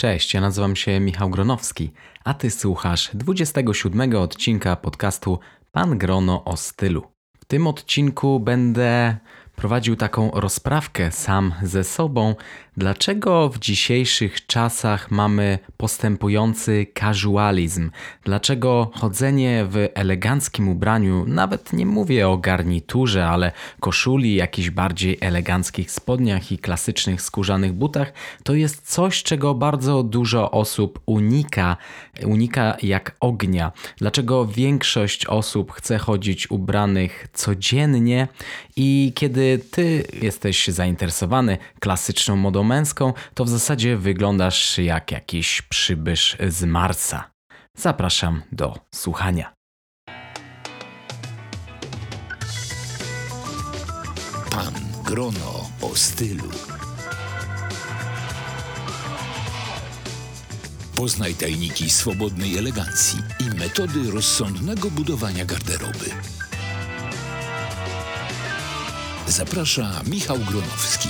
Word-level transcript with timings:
Cześć, 0.00 0.34
ja 0.34 0.40
nazywam 0.40 0.76
się 0.76 1.00
Michał 1.00 1.30
Gronowski, 1.30 1.90
a 2.24 2.34
ty 2.34 2.50
słuchasz 2.50 3.10
27 3.14 4.16
odcinka 4.16 4.76
podcastu 4.76 5.38
Pan 5.72 5.98
Grono 5.98 6.44
o 6.44 6.56
stylu. 6.56 7.02
W 7.40 7.44
tym 7.44 7.66
odcinku 7.66 8.40
będę 8.40 9.16
prowadził 9.58 9.96
taką 9.96 10.30
rozprawkę 10.34 11.12
sam 11.12 11.54
ze 11.62 11.84
sobą, 11.84 12.34
dlaczego 12.76 13.48
w 13.48 13.58
dzisiejszych 13.58 14.46
czasach 14.46 15.10
mamy 15.10 15.58
postępujący 15.76 16.86
casualizm, 17.00 17.90
dlaczego 18.24 18.90
chodzenie 18.94 19.66
w 19.68 19.88
eleganckim 19.94 20.68
ubraniu, 20.68 21.24
nawet 21.26 21.72
nie 21.72 21.86
mówię 21.86 22.28
o 22.28 22.38
garniturze, 22.38 23.28
ale 23.28 23.52
koszuli, 23.80 24.34
jakichś 24.34 24.70
bardziej 24.70 25.18
eleganckich 25.20 25.90
spodniach 25.90 26.52
i 26.52 26.58
klasycznych 26.58 27.22
skórzanych 27.22 27.72
butach, 27.72 28.12
to 28.42 28.54
jest 28.54 28.90
coś, 28.90 29.22
czego 29.22 29.54
bardzo 29.54 30.02
dużo 30.02 30.50
osób 30.50 31.00
unika, 31.06 31.76
unika 32.26 32.76
jak 32.82 33.16
ognia. 33.20 33.72
Dlaczego 33.96 34.46
większość 34.46 35.26
osób 35.26 35.72
chce 35.72 35.98
chodzić 35.98 36.50
ubranych 36.50 37.28
codziennie 37.32 38.28
i 38.76 39.12
kiedy 39.14 39.47
ty 39.58 40.04
jesteś 40.22 40.68
zainteresowany 40.68 41.58
klasyczną 41.80 42.36
modą 42.36 42.62
męską, 42.62 43.12
to 43.34 43.44
w 43.44 43.48
zasadzie 43.48 43.96
wyglądasz 43.96 44.78
jak 44.78 45.12
jakiś 45.12 45.62
przybysz 45.62 46.36
z 46.48 46.64
Marsa. 46.64 47.30
Zapraszam 47.76 48.42
do 48.52 48.74
słuchania. 48.94 49.52
Pan 54.50 54.74
Grono 55.04 55.70
o 55.82 55.96
stylu. 55.96 56.48
Poznaj 60.96 61.34
tajniki 61.34 61.90
swobodnej 61.90 62.58
elegancji 62.58 63.18
i 63.40 63.58
metody 63.58 64.10
rozsądnego 64.10 64.90
budowania 64.90 65.44
garderoby. 65.44 66.37
Zaprasza 69.38 70.00
Michał 70.06 70.38
Gronowski. 70.38 71.08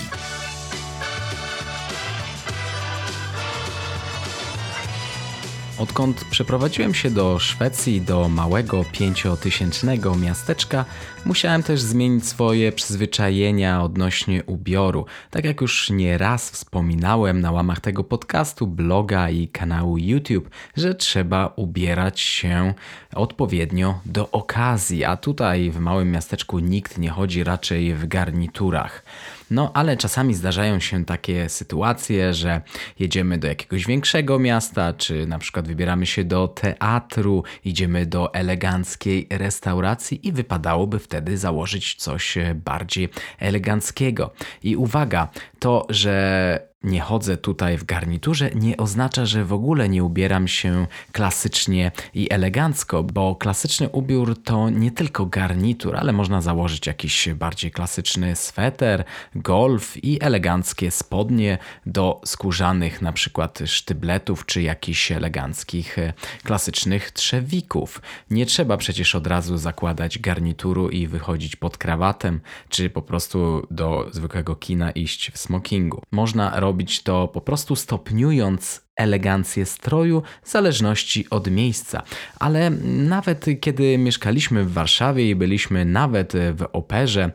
Odkąd 5.78 6.24
przeprowadziłem 6.30 6.94
się 6.94 7.10
do 7.10 7.38
Szwecji, 7.38 8.00
do 8.00 8.28
małego 8.28 8.84
pięciotysięcznego 8.92 10.14
miasteczka, 10.14 10.84
musiałem 11.24 11.62
też 11.62 11.80
zmienić 11.80 12.26
swoje 12.26 12.72
przyzwyczajenia 12.72 13.82
odnośnie 13.82 14.44
ubioru. 14.44 15.06
Tak 15.30 15.44
jak 15.44 15.60
już 15.60 15.90
nie 15.90 16.18
raz 16.18 16.50
wspominałem 16.50 17.40
na 17.40 17.52
łamach 17.52 17.80
tego 17.80 18.04
podcastu, 18.04 18.66
bloga 18.66 19.30
i 19.30 19.48
kanału 19.48 19.98
YouTube, 19.98 20.50
że 20.76 20.94
trzeba 20.94 21.52
ubierać 21.56 22.20
się 22.20 22.74
odpowiednio 23.14 24.00
do 24.06 24.30
okazji, 24.30 25.04
a 25.04 25.16
tutaj 25.16 25.70
w 25.70 25.78
małym 25.78 26.10
miasteczku 26.10 26.58
nikt 26.58 26.98
nie 26.98 27.10
chodzi 27.10 27.44
raczej 27.44 27.94
w 27.94 28.06
garniturach. 28.06 29.04
No 29.50 29.70
ale 29.74 29.96
czasami 29.96 30.34
zdarzają 30.34 30.80
się 30.80 31.04
takie 31.04 31.48
sytuacje, 31.48 32.34
że 32.34 32.60
jedziemy 32.98 33.38
do 33.38 33.48
jakiegoś 33.48 33.86
większego 33.86 34.38
miasta, 34.38 34.92
czy 34.92 35.26
na 35.26 35.38
przykład 35.38 35.68
wybieramy 35.68 36.06
się 36.06 36.24
do 36.24 36.48
teatru, 36.48 37.44
idziemy 37.64 38.06
do 38.06 38.34
eleganckiej 38.34 39.26
restauracji 39.30 40.28
i 40.28 40.32
wypadałoby 40.32 40.98
wtedy 40.98 41.17
założyć 41.34 41.94
coś 41.94 42.38
bardziej 42.54 43.08
eleganckiego. 43.38 44.30
I 44.62 44.76
uwaga, 44.76 45.28
to, 45.58 45.86
że 45.88 46.67
nie 46.82 47.00
chodzę 47.00 47.36
tutaj 47.36 47.78
w 47.78 47.84
garniturze, 47.84 48.50
nie 48.54 48.76
oznacza, 48.76 49.26
że 49.26 49.44
w 49.44 49.52
ogóle 49.52 49.88
nie 49.88 50.04
ubieram 50.04 50.48
się 50.48 50.86
klasycznie 51.12 51.92
i 52.14 52.32
elegancko, 52.32 53.02
bo 53.02 53.36
klasyczny 53.36 53.88
ubiór 53.88 54.42
to 54.42 54.70
nie 54.70 54.90
tylko 54.90 55.26
garnitur, 55.26 55.96
ale 55.96 56.12
można 56.12 56.40
założyć 56.40 56.86
jakiś 56.86 57.28
bardziej 57.28 57.70
klasyczny 57.70 58.36
sweter, 58.36 59.04
golf 59.34 60.04
i 60.04 60.18
eleganckie 60.22 60.90
spodnie 60.90 61.58
do 61.86 62.20
skórzanych 62.24 63.02
na 63.02 63.12
przykład 63.12 63.58
sztybletów 63.66 64.46
czy 64.46 64.62
jakichś 64.62 65.12
eleganckich 65.12 65.98
e, 65.98 66.12
klasycznych 66.42 67.10
trzewików. 67.10 68.02
Nie 68.30 68.46
trzeba 68.46 68.76
przecież 68.76 69.14
od 69.14 69.26
razu 69.26 69.56
zakładać 69.56 70.18
garnituru 70.18 70.88
i 70.88 71.06
wychodzić 71.06 71.56
pod 71.56 71.78
krawatem, 71.78 72.40
czy 72.68 72.90
po 72.90 73.02
prostu 73.02 73.66
do 73.70 74.08
zwykłego 74.12 74.56
kina 74.56 74.90
iść 74.90 75.30
w 75.30 75.38
smokingu. 75.38 76.02
Można 76.10 76.52
robić 76.68 77.02
to 77.02 77.28
po 77.28 77.40
prostu 77.40 77.76
stopniując 77.76 78.88
elegancję 78.96 79.66
stroju 79.66 80.22
w 80.42 80.50
zależności 80.50 81.30
od 81.30 81.50
miejsca. 81.50 82.02
Ale 82.38 82.70
nawet 83.10 83.46
kiedy 83.60 83.98
mieszkaliśmy 83.98 84.64
w 84.64 84.72
Warszawie 84.72 85.30
i 85.30 85.34
byliśmy 85.34 85.84
nawet 85.84 86.32
w 86.32 86.64
operze, 86.72 87.30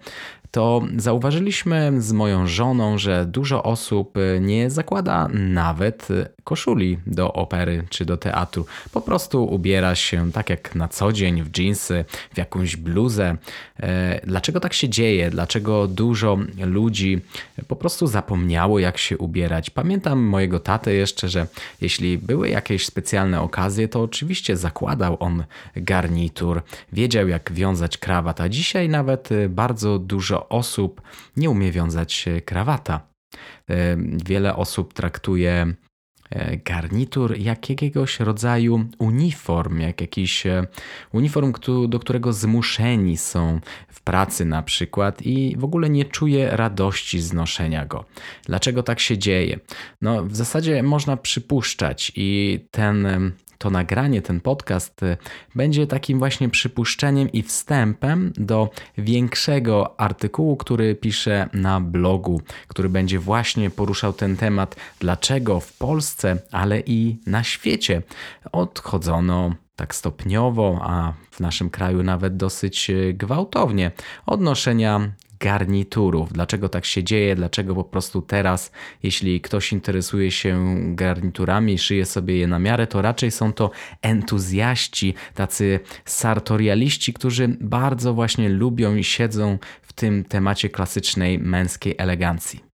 to 0.54 0.82
zauważyliśmy 0.98 2.02
z 2.02 2.12
moją 2.12 2.48
żoną, 2.48 2.98
że 2.98 3.26
dużo 3.26 3.64
osób 3.64 4.14
nie 4.42 4.70
zakłada 4.70 5.28
nawet 5.34 6.08
koszuli 6.44 6.98
do 7.08 7.34
opery 7.34 7.84
czy 7.90 8.06
do 8.06 8.18
teatru. 8.18 8.66
Po 8.92 9.02
prostu 9.02 9.46
ubiera 9.46 9.96
się 9.96 10.32
tak 10.32 10.50
jak 10.50 10.76
na 10.76 10.88
co 10.88 11.14
dzień 11.14 11.44
w 11.44 11.58
jeansy, 11.58 12.06
w 12.34 12.38
jakąś 12.38 12.76
bluzę. 12.76 13.38
E, 13.80 14.22
dlaczego 14.26 14.60
tak 14.60 14.74
się 14.74 14.90
dzieje? 14.90 15.30
Dlaczego 15.30 15.88
dużo 15.88 16.38
ludzi 16.66 17.22
po 17.68 17.76
prostu 17.76 18.08
zapomniało 18.08 18.80
jak 18.80 18.98
się 18.98 19.18
ubierać? 19.18 19.70
Pamiętam 19.70 20.20
mojego 20.20 20.60
tatę 20.60 20.94
jeszcze, 20.94 21.30
że 21.30 21.48
jeśli 21.82 22.18
były 22.18 22.50
jakieś 22.50 22.86
specjalne 22.86 23.42
okazje, 23.42 23.88
to 23.88 24.02
oczywiście 24.02 24.58
zakładał 24.58 25.18
on 25.20 25.44
garnitur, 25.76 26.62
wiedział 26.94 27.28
jak 27.28 27.52
wiązać 27.52 27.98
krawat, 27.98 28.42
a 28.42 28.50
dzisiaj 28.50 28.90
nawet 28.90 29.30
bardzo 29.50 30.00
dużo 30.00 30.43
osób 30.50 31.02
nie 31.38 31.50
umie 31.50 31.72
wiązać 31.72 32.26
krawata. 32.46 33.08
E, 33.70 33.98
wiele 34.26 34.56
osób 34.56 34.94
traktuje 34.94 35.74
E, 36.34 36.58
garnitur 36.58 37.38
jakiegoś 37.38 38.20
rodzaju 38.20 38.86
uniform, 39.00 39.80
jak 39.80 40.02
jakiś 40.02 40.46
e, 40.46 40.68
uniform, 41.12 41.54
do 41.88 42.00
którego 42.00 42.34
zmuszeni 42.34 43.18
są 43.18 43.60
w 43.88 44.02
pracy 44.02 44.46
na 44.46 44.64
przykład 44.64 45.22
i 45.22 45.56
w 45.58 45.64
ogóle 45.64 45.90
nie 45.90 46.06
czuje 46.06 46.58
radości 46.58 47.22
z 47.22 47.34
noszenia 47.34 47.86
go. 47.86 48.06
Dlaczego 48.46 48.84
tak 48.84 49.00
się 49.00 49.18
dzieje? 49.18 49.60
No, 50.02 50.24
w 50.24 50.36
zasadzie 50.36 50.84
można 50.84 51.18
przypuszczać 51.18 52.12
i 52.16 52.60
ten 52.72 53.32
to 53.58 53.70
nagranie, 53.70 54.22
ten 54.22 54.42
podcast 54.42 55.04
y, 55.04 55.18
będzie 55.56 55.88
takim 55.88 56.20
właśnie 56.20 56.50
przypuszczeniem 56.50 57.32
i 57.32 57.44
wstępem 57.44 58.34
do 58.38 58.70
większego 58.98 60.00
artykułu, 60.00 60.58
który 60.58 60.96
piszę 60.96 61.50
na 61.54 61.80
blogu, 61.80 62.42
który 62.68 62.90
będzie 62.90 63.20
właśnie 63.20 63.70
poruszał 63.70 64.14
ten 64.14 64.38
temat, 64.38 64.76
dlaczego 65.00 65.60
w 65.60 65.78
Polsce, 65.78 66.38
ale 66.52 66.80
i 66.80 67.18
na 67.26 67.44
świecie 67.44 68.02
odchodzono 68.52 69.56
tak 69.76 69.96
stopniowo, 69.96 70.80
a 70.84 71.14
w 71.32 71.40
naszym 71.40 71.70
kraju 71.70 72.04
nawet 72.04 72.38
dosyć 72.38 72.90
y, 72.90 73.14
gwałtownie 73.14 73.92
od 74.26 74.42
noszenia 74.42 75.12
garniturów. 75.44 76.34
Dlaczego 76.34 76.70
tak 76.70 76.86
się 76.86 77.04
dzieje? 77.04 77.36
Dlaczego 77.36 77.76
po 77.76 77.84
prostu 77.84 78.22
teraz, 78.22 78.72
jeśli 79.04 79.42
ktoś 79.42 79.74
interesuje 79.74 80.32
się 80.32 80.76
garniturami, 80.96 81.78
szyje 81.78 82.06
sobie 82.06 82.38
je 82.38 82.48
na 82.48 82.60
miarę, 82.60 82.88
to 82.88 83.02
raczej 83.02 83.32
są 83.32 83.54
to 83.54 83.72
entuzjaści, 84.02 85.14
tacy 85.34 85.80
sartorialiści, 86.06 87.14
którzy 87.14 87.58
bardzo 87.62 88.14
właśnie 88.14 88.50
lubią 88.50 88.96
i 88.96 89.04
siedzą 89.04 89.58
w 89.82 89.94
tym 89.94 90.24
temacie 90.24 90.70
klasycznej 90.70 91.40
męskiej 91.40 91.96
elegancji. 91.98 92.73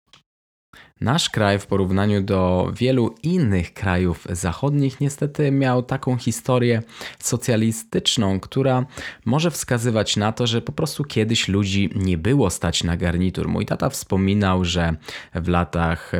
Nasz 1.01 1.29
kraj 1.29 1.59
w 1.59 1.67
porównaniu 1.67 2.21
do 2.21 2.71
wielu 2.75 3.15
innych 3.23 3.73
krajów 3.73 4.27
zachodnich 4.29 5.01
niestety 5.01 5.51
miał 5.51 5.83
taką 5.83 6.17
historię 6.17 6.81
socjalistyczną, 7.19 8.39
która 8.39 8.85
może 9.25 9.51
wskazywać 9.51 10.17
na 10.17 10.31
to, 10.31 10.47
że 10.47 10.61
po 10.61 10.71
prostu 10.71 11.03
kiedyś 11.03 11.47
ludzi 11.47 11.89
nie 11.95 12.17
było 12.17 12.49
stać 12.49 12.83
na 12.83 12.97
garnitur. 12.97 13.47
Mój 13.47 13.65
tata 13.65 13.89
wspominał, 13.89 14.65
że 14.65 14.95
w 15.35 15.47
latach, 15.47 16.11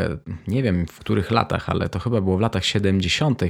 nie 0.48 0.64
wiem 0.64 0.86
w 0.88 1.00
których 1.00 1.32
latach, 1.32 1.70
ale 1.70 1.90
to 1.90 2.00
chyba 2.00 2.22
było 2.22 2.38
w 2.38 2.42
latach 2.42 2.66
70., 2.66 3.42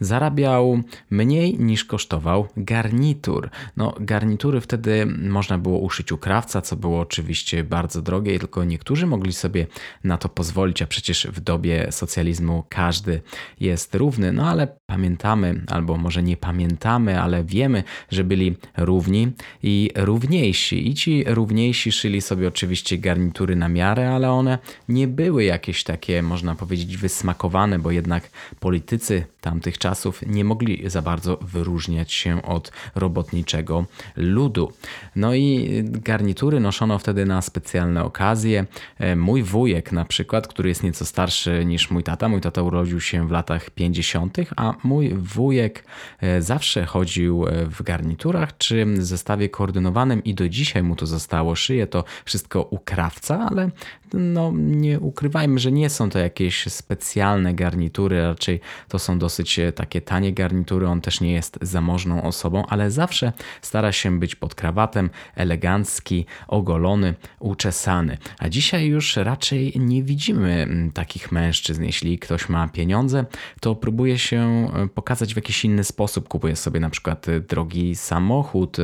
zarabiał 0.00 0.82
mniej 1.10 1.58
niż 1.58 1.84
kosztował 1.84 2.48
garnitur. 2.56 3.50
No, 3.76 3.94
garnitury 4.00 4.60
wtedy 4.60 5.06
można 5.06 5.58
było 5.58 5.78
uszyć 5.78 6.12
u 6.12 6.18
krawca, 6.18 6.60
co 6.60 6.76
było 6.76 7.00
oczywiście 7.00 7.64
bardzo 7.64 8.02
drogie, 8.02 8.38
tylko 8.38 8.64
niektórzy 8.64 9.06
mogli 9.06 9.32
sobie 9.32 9.66
na 10.04 10.18
to 10.18 10.28
pozwolić 10.28 10.71
pozwolić, 10.72 10.82
a 10.82 10.86
przecież 10.86 11.26
w 11.26 11.40
dobie 11.40 11.92
socjalizmu 11.92 12.64
każdy 12.68 13.20
jest 13.60 13.94
równy. 13.94 14.32
No 14.32 14.50
ale 14.50 14.68
pamiętamy, 14.86 15.64
albo 15.68 15.96
może 15.96 16.22
nie 16.22 16.36
pamiętamy, 16.36 17.20
ale 17.20 17.44
wiemy, 17.44 17.84
że 18.10 18.24
byli 18.24 18.56
równi 18.76 19.32
i 19.62 19.90
równiejsi. 19.94 20.88
I 20.88 20.94
ci 20.94 21.24
równiejsi 21.26 21.92
szyli 21.92 22.20
sobie 22.20 22.48
oczywiście 22.48 22.98
garnitury 22.98 23.56
na 23.56 23.68
miarę, 23.68 24.10
ale 24.14 24.30
one 24.30 24.58
nie 24.88 25.08
były 25.08 25.44
jakieś 25.44 25.84
takie, 25.84 26.22
można 26.22 26.54
powiedzieć, 26.54 26.96
wysmakowane, 26.96 27.78
bo 27.78 27.90
jednak 27.90 28.30
politycy 28.60 29.24
tamtych 29.42 29.78
czasów 29.78 30.22
nie 30.26 30.44
mogli 30.44 30.90
za 30.90 31.02
bardzo 31.02 31.36
wyróżniać 31.36 32.12
się 32.12 32.42
od 32.42 32.72
robotniczego 32.94 33.84
ludu. 34.16 34.72
No 35.16 35.34
i 35.34 35.82
garnitury 35.84 36.60
noszono 36.60 36.98
wtedy 36.98 37.26
na 37.26 37.42
specjalne 37.42 38.04
okazje. 38.04 38.66
E, 38.98 39.16
mój 39.16 39.42
wujek 39.42 39.92
na 39.92 40.04
przykład, 40.04 40.46
który 40.46 40.68
jest 40.68 40.82
nieco 40.82 41.04
starszy 41.04 41.64
niż 41.64 41.90
mój 41.90 42.02
tata, 42.02 42.28
mój 42.28 42.40
tata 42.40 42.62
urodził 42.62 43.00
się 43.00 43.28
w 43.28 43.30
latach 43.30 43.70
50., 43.70 44.36
a 44.56 44.74
mój 44.84 45.14
wujek 45.14 45.84
e, 46.20 46.42
zawsze 46.42 46.84
chodził 46.86 47.46
e, 47.46 47.66
w 47.66 47.82
garniturach 47.82 48.56
czy 48.58 48.86
zestawie 48.98 49.48
koordynowanym 49.48 50.24
i 50.24 50.34
do 50.34 50.48
dzisiaj 50.48 50.82
mu 50.82 50.96
to 50.96 51.06
zostało. 51.06 51.54
Szyje 51.54 51.86
to 51.86 52.04
wszystko 52.24 52.62
u 52.62 52.78
krawca, 52.78 53.48
ale 53.50 53.70
no 54.14 54.52
nie 54.54 55.00
ukrywajmy, 55.00 55.58
że 55.58 55.72
nie 55.72 55.90
są 55.90 56.10
to 56.10 56.18
jakieś 56.18 56.66
specjalne 56.66 57.54
garnitury, 57.54 58.22
raczej 58.22 58.60
to 58.88 58.98
są 58.98 59.18
dosyć 59.18 59.31
e, 59.40 59.72
takie 59.72 60.00
tanie 60.00 60.32
garnitury. 60.32 60.88
On 60.88 61.00
też 61.00 61.20
nie 61.20 61.32
jest 61.32 61.58
zamożną 61.62 62.22
osobą, 62.22 62.66
ale 62.68 62.90
zawsze 62.90 63.32
stara 63.62 63.92
się 63.92 64.18
być 64.20 64.36
pod 64.36 64.54
krawatem, 64.54 65.10
elegancki, 65.34 66.26
ogolony, 66.48 67.14
uczesany. 67.38 68.18
A 68.38 68.48
dzisiaj 68.48 68.86
już 68.86 69.16
raczej 69.16 69.72
nie 69.76 70.02
widzimy 70.02 70.68
takich 70.94 71.32
mężczyzn. 71.32 71.84
Jeśli 71.84 72.18
ktoś 72.18 72.48
ma 72.48 72.68
pieniądze, 72.68 73.24
to 73.60 73.74
próbuje 73.74 74.18
się 74.18 74.68
e, 74.74 74.88
pokazać 74.88 75.32
w 75.32 75.36
jakiś 75.36 75.64
inny 75.64 75.84
sposób. 75.84 76.28
Kupuje 76.28 76.56
sobie 76.56 76.80
na 76.80 76.90
przykład 76.90 77.28
e, 77.28 77.40
drogi 77.40 77.96
samochód, 77.96 78.76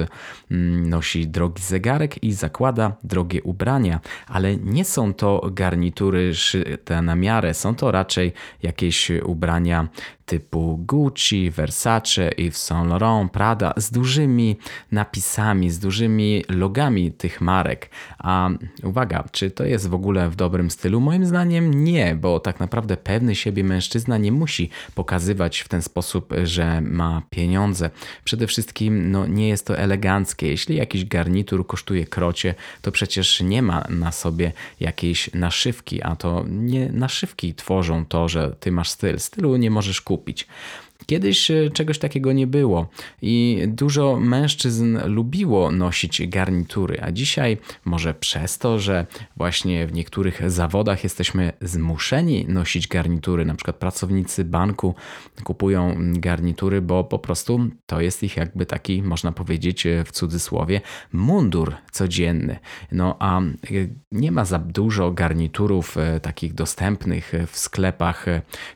nosi 0.51 1.27
drogi 1.27 1.63
zegarek 1.63 2.25
i 2.25 2.33
zakłada 2.33 2.97
drogie 3.05 3.43
ubrania, 3.43 4.01
ale 4.27 4.57
nie 4.57 4.85
są 4.85 5.15
to 5.15 5.51
garnitury 5.53 6.35
szyte 6.35 7.03
na 7.03 7.15
miarę, 7.15 7.55
są 7.55 7.75
to 7.75 7.91
raczej 7.91 8.33
jakieś 8.63 9.11
ubrania 9.11 9.89
typu 10.29 10.85
Gucci, 10.87 11.51
Versace, 11.51 12.31
Yves 12.37 12.65
Saint 12.65 12.89
Laurent, 12.89 13.33
Prada 13.33 13.75
z 13.77 13.91
dużymi 13.91 14.57
napisami, 14.93 15.71
z 15.71 15.79
dużymi 15.79 16.45
logami 16.49 17.13
tych 17.13 17.41
marek. 17.41 17.91
A 18.19 18.51
uwaga, 18.83 19.25
czy 19.33 19.51
to 19.51 19.65
jest 19.65 19.89
w 19.89 19.95
ogóle 19.95 20.31
w 20.31 20.37
dobrym 20.37 20.71
stylu? 20.71 21.01
Moim 21.01 21.27
zdaniem 21.27 21.85
nie, 21.85 22.15
bo 22.15 22.41
tak 22.41 22.61
naprawdę 22.61 22.97
pewny 22.97 23.35
siebie 23.35 23.65
mężczyzna 23.65 24.19
nie 24.19 24.33
musi 24.33 24.71
pokazywać 24.95 25.61
w 25.61 25.69
ten 25.69 25.83
sposób, 25.83 26.35
że 26.45 26.81
ma 26.81 27.23
pieniądze. 27.31 27.91
Przede 28.25 28.47
wszystkim 28.47 29.11
no, 29.11 29.27
nie 29.27 29.49
jest 29.49 29.67
to 29.67 29.79
eleganckie. 29.79 30.49
Jeśli 30.49 30.77
jakiś 30.77 31.05
garnitur 31.05 31.67
kosztuje 31.67 32.07
krocie, 32.07 32.55
to 32.83 32.93
przecież 32.93 33.41
nie 33.41 33.63
ma 33.63 33.85
na 33.89 34.13
sobie 34.13 34.53
jakiejś 34.81 35.35
naszywki, 35.35 36.03
a 36.03 36.17
to 36.17 36.45
nie 36.49 36.89
naszywki 36.93 37.55
tworzą 37.55 38.07
to, 38.07 38.29
że 38.29 38.57
ty 38.61 38.73
masz 38.73 38.91
styl. 38.91 39.19
Stylu 39.19 39.57
nie 39.57 39.71
możesz 39.71 40.01
kupić 40.01 40.18
kupić. 40.19 40.47
Kiedyś 41.07 41.51
e, 41.51 41.71
czegoś 41.71 41.99
takiego 41.99 42.33
nie 42.33 42.47
było 42.47 42.89
i 43.23 43.63
dużo 43.67 44.17
mężczyzn 44.21 44.99
lubiło 45.07 45.71
nosić 45.71 46.27
garnitury, 46.27 47.01
a 47.01 47.13
dzisiaj 47.13 47.59
może 47.85 48.15
przez 48.15 48.59
to, 48.59 48.79
że 48.79 49.07
właśnie 49.37 49.87
w 49.87 49.93
niektórych 49.93 50.51
zawodach 50.51 51.05
jesteśmy 51.05 51.53
zmuszeni 51.61 52.45
nosić 52.49 52.89
garnitury, 52.89 53.45
na 53.45 53.55
przykład 53.55 53.77
pracownicy 53.77 54.45
banku 54.45 54.95
kupują 55.45 55.97
garnitury, 55.99 56.83
bo 56.83 57.05
po 57.05 57.19
prostu 57.19 57.69
to 57.87 58.01
jest 58.01 58.23
ich 58.23 58.37
jakby 58.37 58.67
taki, 58.67 59.03
można 59.03 59.33
powiedzieć 59.33 59.87
e, 59.87 60.05
w 60.05 60.13
cudzysłowie, 60.13 60.81
mundur 61.13 61.75
codzienny. 61.93 62.59
No 62.93 63.17
a 63.19 63.41
e, 63.41 63.45
nie 64.13 64.33
ma 64.33 64.45
za 64.45 64.59
dużo 64.59 65.11
garniturów 65.11 65.97
takich 66.23 66.55
dostępnych 66.55 67.33
w 67.47 67.59
sklepach 67.59 68.27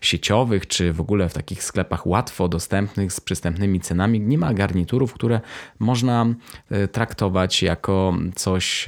sieciowych, 0.00 0.66
czy 0.66 0.92
w 0.92 1.00
ogóle 1.00 1.28
w 1.28 1.34
takich 1.34 1.64
sklepach 1.64 2.06
łatwo 2.12 2.48
dostępnych 2.48 3.12
z 3.12 3.20
przystępnymi 3.20 3.80
cenami. 3.80 4.20
Nie 4.20 4.38
ma 4.38 4.54
garniturów, 4.54 5.12
które 5.12 5.40
można 5.78 6.26
e, 6.70 6.88
traktować 6.88 7.62
jako 7.62 8.14
coś 8.34 8.86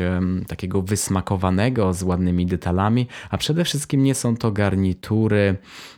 takiego 0.49 0.83
wysmakowanego 0.83 1.93
z 1.93 2.03
ładnymi 2.03 2.47
detalami, 2.47 3.07
a 3.31 3.39
przede 3.39 3.65
wszystkim 3.65 4.03
nie 4.03 4.15
są 4.15 4.37
to 4.37 4.53
garnitury 4.53 5.57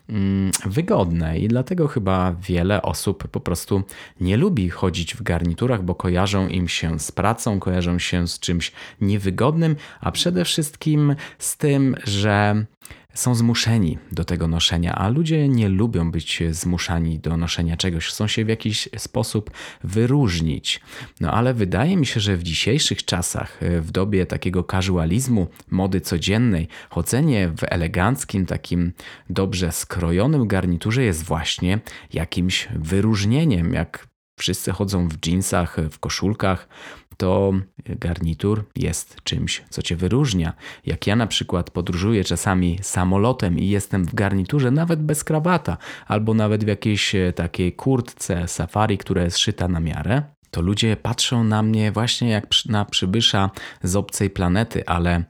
mm, 0.08 0.50
wygodne 0.66 1.38
i 1.38 1.48
dlatego 1.48 1.88
chyba 1.88 2.32
wiele 2.32 2.82
osób 2.82 3.28
po 3.28 3.40
prostu 3.40 3.82
nie 4.20 4.36
lubi 4.36 4.70
chodzić 4.70 5.14
w 5.14 5.22
garniturach, 5.22 5.82
bo 5.82 5.94
kojarzą 5.94 6.48
im 6.48 6.68
się 6.68 6.98
z 6.98 7.12
pracą, 7.12 7.60
kojarzą 7.60 7.98
się 7.98 8.28
z 8.28 8.40
czymś 8.40 8.72
niewygodnym, 9.00 9.76
a 10.00 10.12
przede 10.12 10.44
wszystkim 10.44 11.16
z 11.38 11.56
tym, 11.56 11.96
że 12.04 12.66
są 13.16 13.34
zmuszeni 13.34 13.98
do 14.12 14.24
tego 14.24 14.48
noszenia, 14.48 14.94
a 14.94 15.08
ludzie 15.08 15.48
nie 15.48 15.68
lubią 15.68 16.10
być 16.10 16.42
zmuszani 16.50 17.18
do 17.18 17.36
noszenia 17.36 17.76
czegoś, 17.76 18.06
chcą 18.06 18.26
się 18.26 18.44
w 18.44 18.48
jakiś 18.48 18.88
sposób 18.96 19.50
wyróżnić. 19.84 20.80
No 21.20 21.32
ale 21.32 21.54
wydaje 21.54 21.96
mi 21.96 22.06
się, 22.06 22.20
że 22.20 22.36
w 22.36 22.42
dzisiejszych 22.42 23.04
czasach, 23.04 23.58
w 23.80 23.90
dobie 23.90 24.26
takiego 24.26 24.64
casualizmu, 24.64 25.48
mody 25.70 26.00
codziennej, 26.00 26.68
chodzenie 26.90 27.48
w 27.48 27.64
eleganckim, 27.68 28.46
takim 28.46 28.92
dobrze 29.30 29.72
skrojonym 29.72 30.48
garniturze 30.48 31.02
jest 31.02 31.24
właśnie 31.24 31.80
jakimś 32.12 32.68
wyróżnieniem, 32.74 33.72
jak 33.72 34.08
wszyscy 34.38 34.72
chodzą 34.72 35.08
w 35.08 35.26
jeansach, 35.26 35.76
w 35.90 35.98
koszulkach, 35.98 36.68
to 37.16 37.52
garnitur 37.86 38.64
jest 38.76 39.16
czymś, 39.24 39.64
co 39.70 39.82
cię 39.82 39.96
wyróżnia. 39.96 40.52
Jak 40.86 41.06
ja 41.06 41.16
na 41.16 41.26
przykład 41.26 41.70
podróżuję 41.70 42.24
czasami 42.24 42.78
samolotem 42.82 43.58
i 43.58 43.68
jestem 43.68 44.04
w 44.04 44.14
garniturze 44.14 44.70
nawet 44.70 45.02
bez 45.02 45.24
krawata, 45.24 45.76
albo 46.06 46.34
nawet 46.34 46.64
w 46.64 46.68
jakiejś 46.68 47.14
e, 47.14 47.32
takiej 47.32 47.72
kurtce 47.72 48.48
safari, 48.48 48.98
która 48.98 49.22
jest 49.22 49.38
szyta 49.38 49.68
na 49.68 49.80
miarę, 49.80 50.22
to 50.50 50.62
ludzie 50.62 50.96
patrzą 50.96 51.44
na 51.44 51.62
mnie 51.62 51.92
właśnie 51.92 52.28
jak 52.28 52.46
na 52.68 52.84
przybysza 52.84 53.50
z 53.82 53.96
obcej 53.96 54.30
planety, 54.30 54.86
ale 54.86 55.24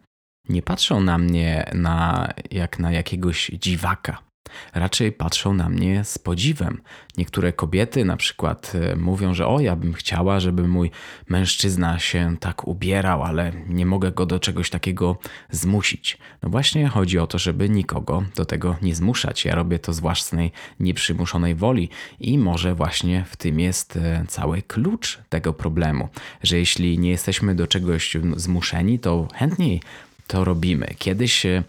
nie 0.49 0.63
patrzą 0.63 1.01
na 1.01 1.19
mnie 1.19 1.71
na, 1.75 2.29
jak 2.51 2.79
na 2.79 2.93
jakiegoś 2.93 3.51
dziwaka. 3.61 4.26
Raczej 4.75 5.13
patrzą 5.13 5.55
na 5.55 5.69
mnie 5.69 6.05
z 6.05 6.19
podziwem. 6.19 6.81
Niektóre 7.19 7.53
kobiety 7.53 8.05
na 8.05 8.17
przykład 8.17 8.73
e, 8.75 8.97
mówią, 8.97 9.35
że 9.35 9.47
o, 9.47 9.61
ja 9.61 9.77
bym 9.77 9.93
chciała, 9.93 10.41
żeby 10.41 10.69
mój 10.69 10.91
mężczyzna 11.29 11.99
się 11.99 12.37
tak 12.41 12.69
ubierał, 12.69 13.23
ale 13.23 13.53
nie 13.69 13.87
mogę 13.87 14.13
go 14.13 14.27
do 14.27 14.41
czegoś 14.41 14.71
takiego 14.71 15.19
zmusić. 15.51 16.19
No 16.43 16.49
właśnie 16.49 16.89
chodzi 16.89 17.19
o 17.19 17.27
to, 17.27 17.39
żeby 17.39 17.69
nikogo 17.69 18.23
do 18.37 18.45
tego 18.45 18.77
nie 18.83 18.95
zmuszać. 18.95 19.45
Ja 19.45 19.55
robię 19.55 19.79
to 19.79 19.93
z 19.93 20.01
własnej 20.01 20.53
nieprzymuszonej 20.81 21.55
woli 21.55 21.89
i 22.21 22.39
może 22.39 22.75
właśnie 22.75 23.25
w 23.31 23.37
tym 23.37 23.61
jest 23.61 23.97
e, 23.97 24.25
cały 24.29 24.63
klucz 24.63 25.19
tego 25.29 25.53
problemu, 25.53 26.09
że 26.43 26.59
jeśli 26.59 26.99
nie 26.99 27.11
jesteśmy 27.11 27.55
do 27.55 27.67
czegoś 27.67 28.17
zmuszeni, 28.37 28.99
to 28.99 29.29
chętniej 29.35 29.81
to 30.27 30.45
robimy. 30.45 30.95
Kiedyś 30.99 31.47
e, 31.47 31.63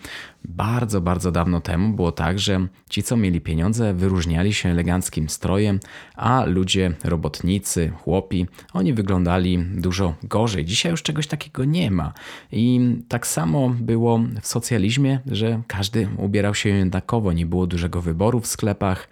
bardzo, 0.48 1.02
bardzo 1.02 1.32
dawno 1.32 1.62
temu 1.62 1.96
było 1.96 2.12
tak, 2.12 2.40
że 2.40 2.68
ci, 2.90 3.04
co 3.04 3.18
mieli 3.18 3.42
pieniądze, 3.42 3.94
wyróżniali 3.94 4.54
się 4.54 4.70
eleganckim 4.70 5.30
strojem, 5.30 5.80
a 6.16 6.46
ludzie, 6.46 6.92
robotnicy, 7.04 7.92
chłopi, 8.04 8.46
oni 8.74 8.94
wyglądali 8.94 9.58
dużo 9.58 10.16
gorzej. 10.24 10.66
Dzisiaj 10.66 10.92
już 10.92 11.04
czegoś 11.04 11.28
takiego 11.28 11.66
nie 11.66 11.92
ma. 11.92 12.14
I 12.52 12.96
tak 13.08 13.28
samo 13.28 13.70
było 13.70 14.20
w 14.42 14.48
socjalizmie, 14.48 15.20
że 15.26 15.62
każdy 15.68 16.08
ubierał 16.18 16.56
się 16.56 16.70
jednakowo, 16.70 17.34
nie 17.34 17.46
było 17.46 17.68
dużego 17.68 18.02
wyboru 18.02 18.40
w 18.40 18.48
sklepach 18.48 19.10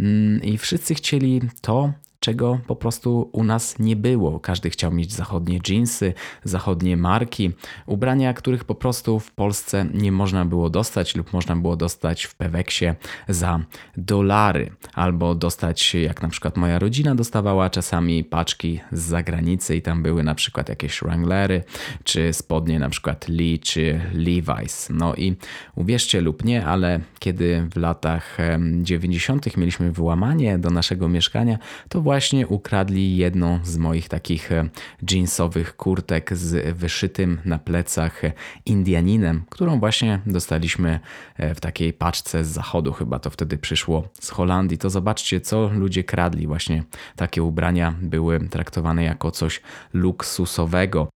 mm, 0.00 0.42
i 0.42 0.58
wszyscy 0.58 0.94
chcieli 0.94 1.40
to, 1.60 1.92
czego 2.24 2.58
po 2.66 2.76
prostu 2.76 3.28
u 3.32 3.44
nas 3.44 3.78
nie 3.78 3.96
było. 3.96 4.40
Każdy 4.40 4.70
chciał 4.70 4.92
mieć 4.92 5.12
zachodnie 5.12 5.60
jeansy, 5.68 6.14
zachodnie 6.44 6.96
marki, 6.96 7.50
ubrania, 7.86 8.34
których 8.34 8.64
po 8.64 8.74
prostu 8.74 9.20
w 9.20 9.32
Polsce 9.32 9.86
nie 9.94 10.12
można 10.12 10.44
było 10.44 10.70
dostać 10.70 11.16
lub 11.16 11.32
można 11.32 11.56
było 11.56 11.76
dostać 11.76 12.24
w 12.24 12.34
Peweksie 12.34 12.86
za 13.28 13.60
dolary, 13.96 14.70
albo 14.94 15.34
dostać, 15.34 15.94
jak 15.94 16.22
na 16.22 16.28
przykład 16.28 16.56
moja 16.56 16.78
rodzina 16.78 17.14
dostawała 17.14 17.70
czasami 17.70 18.24
paczki 18.24 18.80
z 18.92 19.00
zagranicy 19.00 19.76
i 19.76 19.82
tam 19.82 20.02
były 20.02 20.22
na 20.22 20.34
przykład 20.34 20.68
jakieś 20.68 21.00
Wranglery, 21.00 21.64
czy 22.04 22.32
spodnie 22.32 22.78
na 22.78 22.88
przykład 22.88 23.28
Lee 23.28 23.58
czy 23.58 24.00
Levi's. 24.14 24.90
No 24.94 25.14
i 25.14 25.36
uwierzcie 25.74 26.20
lub 26.20 26.44
nie, 26.44 26.66
ale 26.66 27.00
kiedy 27.18 27.66
w 27.70 27.76
latach 27.76 28.38
90. 28.82 29.56
mieliśmy 29.56 29.92
wyłamanie 29.92 30.58
do 30.58 30.70
naszego 30.70 31.08
mieszkania, 31.08 31.58
to 31.88 32.00
właśnie 32.00 32.13
właśnie 32.14 32.46
ukradli 32.46 33.16
jedną 33.16 33.58
z 33.62 33.76
moich 33.76 34.08
takich 34.08 34.52
e, 34.52 34.68
jeansowych 35.10 35.76
kurtek 35.76 36.36
z 36.36 36.76
wyszytym 36.76 37.38
na 37.44 37.58
plecach 37.58 38.22
Indianinem, 38.66 39.44
którą 39.50 39.80
właśnie 39.80 40.20
dostaliśmy 40.26 41.00
e, 41.36 41.54
w 41.54 41.60
takiej 41.60 41.92
paczce 41.92 42.44
z 42.44 42.48
zachodu, 42.48 42.92
chyba 42.92 43.18
to 43.18 43.30
wtedy 43.30 43.58
przyszło 43.58 44.08
z 44.20 44.30
Holandii. 44.30 44.78
To 44.78 44.90
zobaczcie, 44.90 45.40
co 45.40 45.68
ludzie 45.68 46.04
kradli. 46.04 46.46
Właśnie 46.46 46.82
takie 47.16 47.42
ubrania 47.42 47.94
były 48.02 48.48
traktowane 48.48 49.04
jako 49.04 49.30
coś 49.30 49.60
luksusowego. 49.92 51.08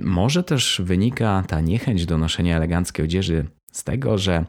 Może 0.00 0.44
też 0.44 0.82
wynika 0.84 1.44
ta 1.48 1.60
niechęć 1.60 2.06
do 2.06 2.18
noszenia 2.18 2.56
eleganckiej 2.56 3.04
odzieży 3.04 3.46
z 3.72 3.84
tego, 3.84 4.18
że 4.18 4.44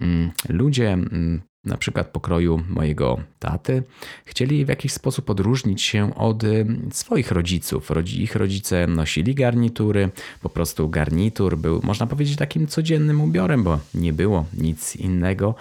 mm, 0.00 0.30
ludzie 0.48 0.92
mm, 0.92 1.42
na 1.64 1.76
przykład 1.76 2.06
pokroju 2.08 2.62
mojego 2.68 3.20
taty, 3.38 3.82
chcieli 4.24 4.64
w 4.64 4.68
jakiś 4.68 4.92
sposób 4.92 5.30
odróżnić 5.30 5.82
się 5.82 6.14
od 6.14 6.44
y, 6.44 6.66
swoich 6.90 7.30
rodziców. 7.30 7.90
Ich 8.18 8.36
rodzice 8.36 8.86
nosili 8.86 9.34
garnitury, 9.34 10.10
po 10.42 10.48
prostu 10.48 10.88
garnitur 10.88 11.58
był, 11.58 11.80
można 11.84 12.06
powiedzieć, 12.06 12.36
takim 12.36 12.66
codziennym 12.66 13.20
ubiorem, 13.20 13.64
bo 13.64 13.78
nie 13.94 14.12
było 14.12 14.46
nic 14.58 14.96
innego, 14.96 15.54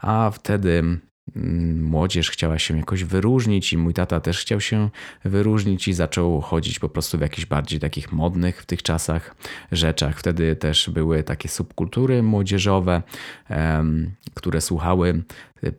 a 0.00 0.30
wtedy 0.34 0.70
Mm, 0.78 1.00
młodzież 1.76 2.30
chciała 2.30 2.58
się 2.58 2.76
jakoś 2.78 3.04
wyróżnić 3.04 3.72
i 3.72 3.78
mój 3.78 3.94
tata 3.94 4.20
też 4.20 4.40
chciał 4.40 4.60
się 4.60 4.90
wyróżnić 5.24 5.88
i 5.88 5.92
zaczął 5.92 6.40
chodzić 6.40 6.78
po 6.78 6.88
prostu 6.88 7.18
w 7.18 7.20
jakichś 7.20 7.46
bardziej 7.46 7.80
takich 7.80 8.12
modnych 8.12 8.62
w 8.62 8.66
tych 8.66 8.82
czasach 8.82 9.36
rzeczach. 9.72 10.18
Wtedy 10.18 10.56
też 10.56 10.90
były 10.90 11.22
takie 11.22 11.48
subkultury 11.48 12.22
młodzieżowe, 12.22 13.02
które 14.34 14.60
słuchały 14.60 15.22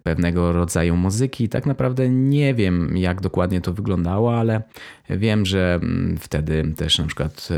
pewnego 0.04 0.52
rodzaju 0.52 0.96
muzyki. 0.96 1.50
Tak 1.50 1.66
naprawdę 1.66 2.10
nie 2.10 2.54
wiem, 2.54 2.98
jak 2.98 3.22
dokładnie 3.22 3.62
to 3.62 3.74
wyglądało, 3.74 4.40
ale 4.40 4.62
wiem, 5.10 5.46
że 5.46 5.80
mm, 5.84 6.18
wtedy 6.18 6.74
też 6.78 7.00
na 7.00 7.06
przykład 7.06 7.50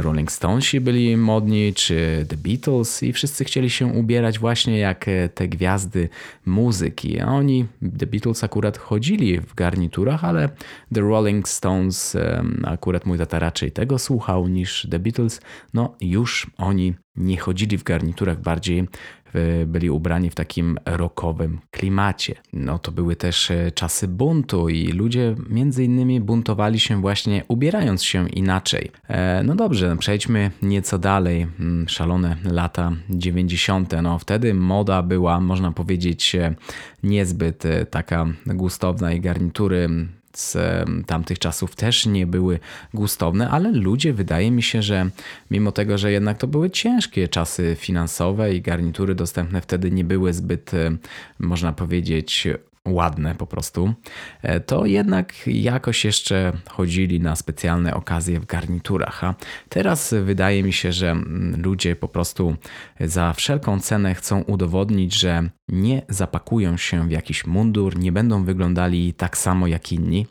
Rolling 0.00 0.32
Stonesi 0.32 0.80
byli 0.80 1.16
modni, 1.16 1.74
czy 1.74 2.26
The 2.28 2.36
Beatles 2.36 3.02
i 3.02 3.12
wszyscy 3.12 3.44
chcieli 3.44 3.70
się 3.70 3.86
ubierać 3.86 4.38
właśnie 4.38 4.78
jak 4.78 5.08
e, 5.08 5.28
te 5.28 5.48
gwiazdy 5.48 6.08
muzyki. 6.46 7.20
A 7.20 7.26
oni, 7.26 7.66
The 7.98 8.06
Beatles 8.06 8.44
akurat 8.44 8.78
chodzili 8.78 9.40
w 9.40 9.54
garniturach, 9.54 10.24
ale 10.24 10.48
The 10.94 11.00
Rolling 11.00 11.48
Stones, 11.48 12.16
akurat 12.64 13.06
mój 13.06 13.18
tata 13.18 13.38
raczej 13.38 13.72
tego 13.72 13.98
słuchał 13.98 14.48
niż 14.48 14.86
The 14.90 14.98
Beatles, 14.98 15.40
no 15.74 15.96
już 16.00 16.50
oni 16.58 16.94
nie 17.16 17.36
chodzili 17.36 17.78
w 17.78 17.82
garniturach, 17.82 18.40
bardziej 18.40 18.88
byli 19.66 19.90
ubrani 19.90 20.30
w 20.30 20.34
takim 20.34 20.78
rockowym 20.86 21.60
klimacie. 21.70 22.34
No 22.52 22.78
to 22.78 22.92
były 22.92 23.16
też 23.16 23.50
e, 23.50 23.72
czasy 23.72 24.08
buntu 24.08 24.68
i 24.68 24.92
ludzie 24.92 25.34
między 25.48 25.84
innymi 25.84 26.20
buntowali 26.20 26.80
się 26.80 27.00
właśnie 27.00 27.44
ubierając 27.48 28.04
się 28.04 28.28
inaczej. 28.28 28.90
E, 29.08 29.42
no 29.42 29.54
dobrze, 29.54 29.88
no 29.88 29.96
przejdźmy 29.96 30.50
nieco 30.62 30.98
dalej. 30.98 31.46
Mm, 31.60 31.88
szalone 31.88 32.36
lata 32.44 32.92
90. 33.10 33.92
No 34.02 34.18
wtedy 34.18 34.54
moda 34.54 35.02
była, 35.02 35.40
można 35.40 35.72
powiedzieć, 35.72 36.34
e, 36.34 36.54
niezbyt 37.02 37.62
taka 37.90 38.26
gustowna 38.46 39.12
i 39.12 39.20
garnitury 39.20 39.88
z 40.36 40.56
tamtych 41.06 41.38
czasów 41.38 41.76
też 41.76 42.06
nie 42.06 42.26
były 42.26 42.58
gustowne, 42.94 43.50
ale 43.50 43.72
ludzie, 43.72 44.12
wydaje 44.12 44.50
mi 44.50 44.62
się, 44.62 44.82
że 44.82 45.10
mimo 45.50 45.72
tego, 45.72 45.98
że 45.98 46.12
jednak 46.12 46.38
to 46.38 46.46
były 46.46 46.70
ciężkie 46.70 47.28
czasy 47.28 47.76
finansowe 47.78 48.54
i 48.54 48.60
garnitury 48.60 49.14
dostępne 49.14 49.60
wtedy 49.60 49.90
nie 49.90 50.04
były 50.04 50.32
zbyt, 50.32 50.70
można 51.38 51.72
powiedzieć, 51.72 52.48
ładne 52.88 53.34
po 53.34 53.46
prostu, 53.46 53.94
e, 54.42 54.60
to 54.60 54.86
jednak 54.86 55.34
jakoś 55.46 56.04
jeszcze 56.04 56.52
chodzili 56.70 57.20
na 57.20 57.36
specjalne 57.36 57.94
okazje 57.94 58.40
w 58.40 58.46
garniturach. 58.46 59.24
A 59.24 59.34
teraz 59.68 60.14
wydaje 60.24 60.62
mi 60.62 60.72
się, 60.72 60.92
że 60.92 61.16
ludzie 61.56 61.96
po 61.96 62.08
prostu 62.08 62.56
za 63.00 63.32
wszelką 63.32 63.80
cenę 63.80 64.14
chcą 64.14 64.42
udowodnić, 64.42 65.14
że 65.14 65.48
nie 65.68 66.02
zapakują 66.08 66.76
się 66.76 67.08
w 67.08 67.10
jakiś 67.10 67.46
mundur, 67.46 67.98
nie 67.98 68.12
będą 68.12 68.44
wyglądali 68.44 69.14
tak 69.14 69.38
samo 69.38 69.66
jak 69.66 69.92
inni 69.92 70.26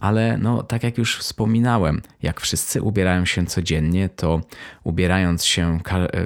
ale 0.00 0.38
no, 0.38 0.62
tak 0.62 0.82
jak 0.82 0.98
już 0.98 1.18
wspominałem, 1.18 2.02
jak 2.22 2.40
wszyscy 2.40 2.82
ubierają 2.82 3.24
się 3.24 3.46
codziennie, 3.46 4.08
to 4.08 4.40
ubierając 4.84 5.44
się 5.44 5.78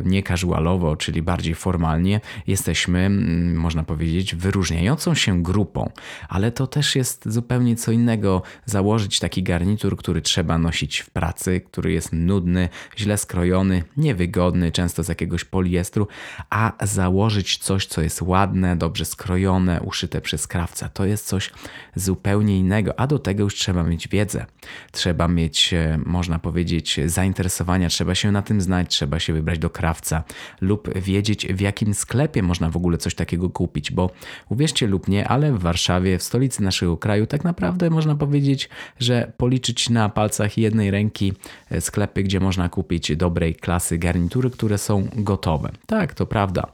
nie 0.05 0.23
casualowo, 0.23 0.97
czyli 0.97 1.23
bardziej 1.23 1.55
formalnie, 1.55 2.21
jesteśmy, 2.47 2.99
mm, 2.99 3.57
można 3.57 3.85
powiedzieć, 3.85 4.35
wyróżniającą 4.35 5.15
się 5.15 5.43
grupą, 5.45 5.91
ale 6.29 6.53
to 6.53 6.67
też 6.67 6.97
jest 6.97 7.33
zupełnie 7.33 7.77
co 7.77 7.93
innego 7.93 8.43
założyć 8.65 9.19
taki 9.19 9.43
garnitur, 9.43 9.97
który 9.97 10.23
trzeba 10.23 10.59
nosić 10.59 10.99
w 11.01 11.11
pracy, 11.11 11.61
który 11.61 11.93
jest 11.93 12.13
nudny, 12.13 12.69
źle 12.97 13.19
skrojony, 13.19 13.83
niewygodny, 13.97 14.73
często 14.73 15.03
z 15.03 15.09
jakiegoś 15.09 15.45
poliestru, 15.45 16.09
a 16.51 16.73
założyć 16.83 17.59
coś, 17.59 17.87
co 17.87 18.03
jest 18.03 18.23
ładne, 18.23 18.77
dobrze 18.77 19.05
skrojone, 19.05 19.81
uszyte 19.81 20.21
przez 20.21 20.47
krawca. 20.47 20.89
To 20.89 21.05
jest 21.07 21.27
coś 21.27 21.51
zupełnie 21.95 22.59
innego, 22.59 23.01
a 23.01 23.07
do 23.07 23.19
tego 23.19 23.45
już 23.45 23.55
trzeba 23.55 23.83
mieć 23.83 24.09
wiedzę, 24.09 24.47
trzeba 24.93 25.29
mieć, 25.29 25.75
e, 25.75 25.99
można 26.07 26.39
powiedzieć, 26.39 27.01
zainteresowania, 27.07 27.89
trzeba 27.89 28.15
się 28.15 28.33
na 28.33 28.43
tym 28.43 28.61
znać, 28.61 28.91
trzeba 28.91 29.21
się 29.21 29.33
wybrać 29.33 29.59
do 29.59 29.71
krawca 29.71 30.25
lub 30.61 30.99
wiedzieć, 30.99 31.47
w 31.47 31.61
jakim 31.61 31.95
sklepie 31.95 32.43
można 32.43 32.71
w 32.71 32.77
ogóle 32.77 32.99
coś 32.99 33.15
takiego 33.15 33.51
kupić, 33.51 33.91
bo 33.91 34.11
uwierzcie 34.49 34.87
lub 34.87 35.09
nie, 35.09 35.29
ale 35.35 35.53
w 35.53 35.59
Warszawie, 35.59 36.19
w 36.19 36.23
stolicy 36.23 36.63
naszego 36.63 36.97
kraju, 36.97 37.27
tak 37.27 37.45
naprawdę 37.45 37.91
można 37.91 38.15
powiedzieć, 38.15 38.69
że 38.99 39.33
policzyć 39.37 39.91
na 39.91 40.09
palcach 40.09 40.59
jednej 40.59 40.91
ręki 40.91 41.33
e, 41.71 41.81
sklepy, 41.81 42.23
gdzie 42.23 42.41
można 42.41 42.69
kupić 42.69 43.17
dobrej 43.17 43.55
klasy 43.55 43.99
garnitury, 43.99 44.51
które 44.51 44.79
są 44.79 45.09
gotowe. 45.15 45.71
Tak, 45.87 46.15
to 46.15 46.27
prawda. 46.27 46.67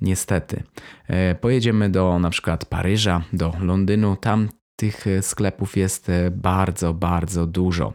Niestety. 0.00 0.62
E, 1.08 1.34
pojedziemy 1.34 1.90
do 1.90 2.18
na 2.18 2.30
przykład 2.30 2.64
Paryża, 2.64 3.22
do 3.32 3.52
Londynu, 3.60 4.16
tam 4.16 4.48
tych 4.76 5.04
sklepów 5.20 5.76
jest 5.76 6.08
e, 6.08 6.30
bardzo, 6.30 6.94
bardzo 6.94 7.46
dużo. 7.46 7.92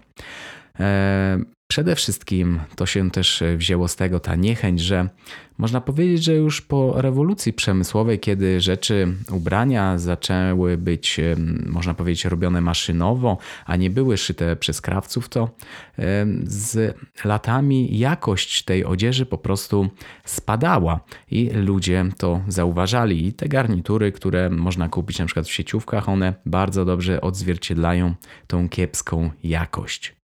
Przede 1.76 1.96
wszystkim 1.96 2.60
to 2.76 2.86
się 2.86 3.12
też 3.12 3.44
wzięło 3.58 3.88
z 3.88 3.96
tego 3.96 4.20
ta 4.20 4.36
niechęć, 4.36 4.82
że 4.82 5.10
można 5.58 5.82
powiedzieć, 5.82 6.24
że 6.24 6.34
już 6.34 6.62
po 6.62 7.02
rewolucji 7.02 7.54
przemysłowej, 7.54 8.20
kiedy 8.20 8.62
rzeczy, 8.62 9.08
ubrania 9.32 9.98
zaczęły 9.98 10.78
być, 10.78 11.20
można 11.66 11.94
powiedzieć, 11.94 12.26
robione 12.26 12.62
maszynowo, 12.62 13.38
a 13.66 13.76
nie 13.76 13.90
były 13.90 14.18
szyte 14.18 14.56
przez 14.56 14.82
krawców, 14.82 15.30
to 15.30 15.50
z 16.44 16.98
latami 17.26 17.98
jakość 17.98 18.64
tej 18.64 18.86
odzieży 18.86 19.26
po 19.26 19.38
prostu 19.38 19.90
spadała 20.26 21.00
i 21.32 21.50
ludzie 21.50 22.06
to 22.18 22.42
zauważali. 22.48 23.28
I 23.28 23.34
te 23.34 23.48
garnitury, 23.48 24.12
które 24.12 24.50
można 24.50 24.90
kupić 24.90 25.20
na 25.20 25.26
przykład 25.26 25.48
w 25.48 25.52
sieciówkach, 25.52 26.10
one 26.10 26.34
bardzo 26.46 26.86
dobrze 26.86 27.22
odzwierciedlają 27.22 28.16
tą 28.48 28.70
kiepską 28.70 29.32
jakość. 29.44 30.16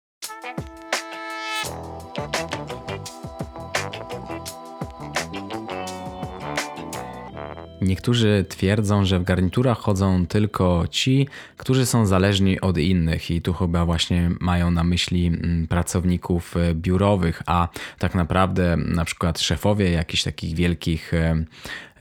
Niektórzy 7.81 8.45
twierdzą, 8.49 9.05
że 9.05 9.19
w 9.19 9.23
garniturach 9.23 9.77
chodzą 9.77 10.27
tylko 10.27 10.85
ci, 10.89 11.27
którzy 11.57 11.85
są 11.85 12.05
zależni 12.05 12.61
od 12.61 12.77
innych, 12.77 13.31
i 13.31 13.41
tu 13.41 13.53
chyba 13.53 13.85
właśnie 13.85 14.31
mają 14.39 14.71
na 14.71 14.83
myśli 14.83 15.27
mm, 15.27 15.67
pracowników 15.67 16.57
e, 16.57 16.75
biurowych, 16.75 17.41
a 17.45 17.67
tak 17.99 18.15
naprawdę 18.15 18.77
na 18.77 19.05
przykład 19.05 19.39
szefowie 19.39 19.91
jakichś 19.91 20.23
takich 20.23 20.55
wielkich 20.55 21.13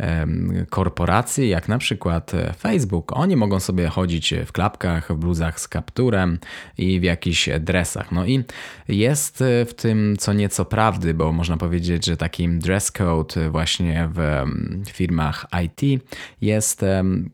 e, 0.00 0.26
korporacji, 0.70 1.48
jak 1.48 1.68
na 1.68 1.78
przykład 1.78 2.34
e, 2.34 2.52
Facebook. 2.52 3.12
Oni 3.16 3.36
mogą 3.36 3.60
sobie 3.60 3.88
chodzić 3.88 4.34
w 4.46 4.52
klapkach, 4.52 5.12
w 5.12 5.16
bluzach 5.16 5.60
z 5.60 5.68
kapturem 5.68 6.38
i 6.78 7.00
w 7.00 7.02
jakichś 7.02 7.48
dresach. 7.60 8.12
No 8.12 8.26
i 8.26 8.44
jest 8.88 9.44
w 9.66 9.74
tym 9.74 10.16
co 10.18 10.32
nieco 10.32 10.64
prawdy, 10.64 11.14
bo 11.14 11.32
można 11.32 11.56
powiedzieć, 11.56 12.06
że 12.06 12.16
takim 12.16 12.58
dress 12.58 12.92
code 12.92 13.50
właśnie 13.50 14.08
w 14.14 14.44
firmach 14.90 15.46
IT 15.64 16.02
jest 16.40 16.84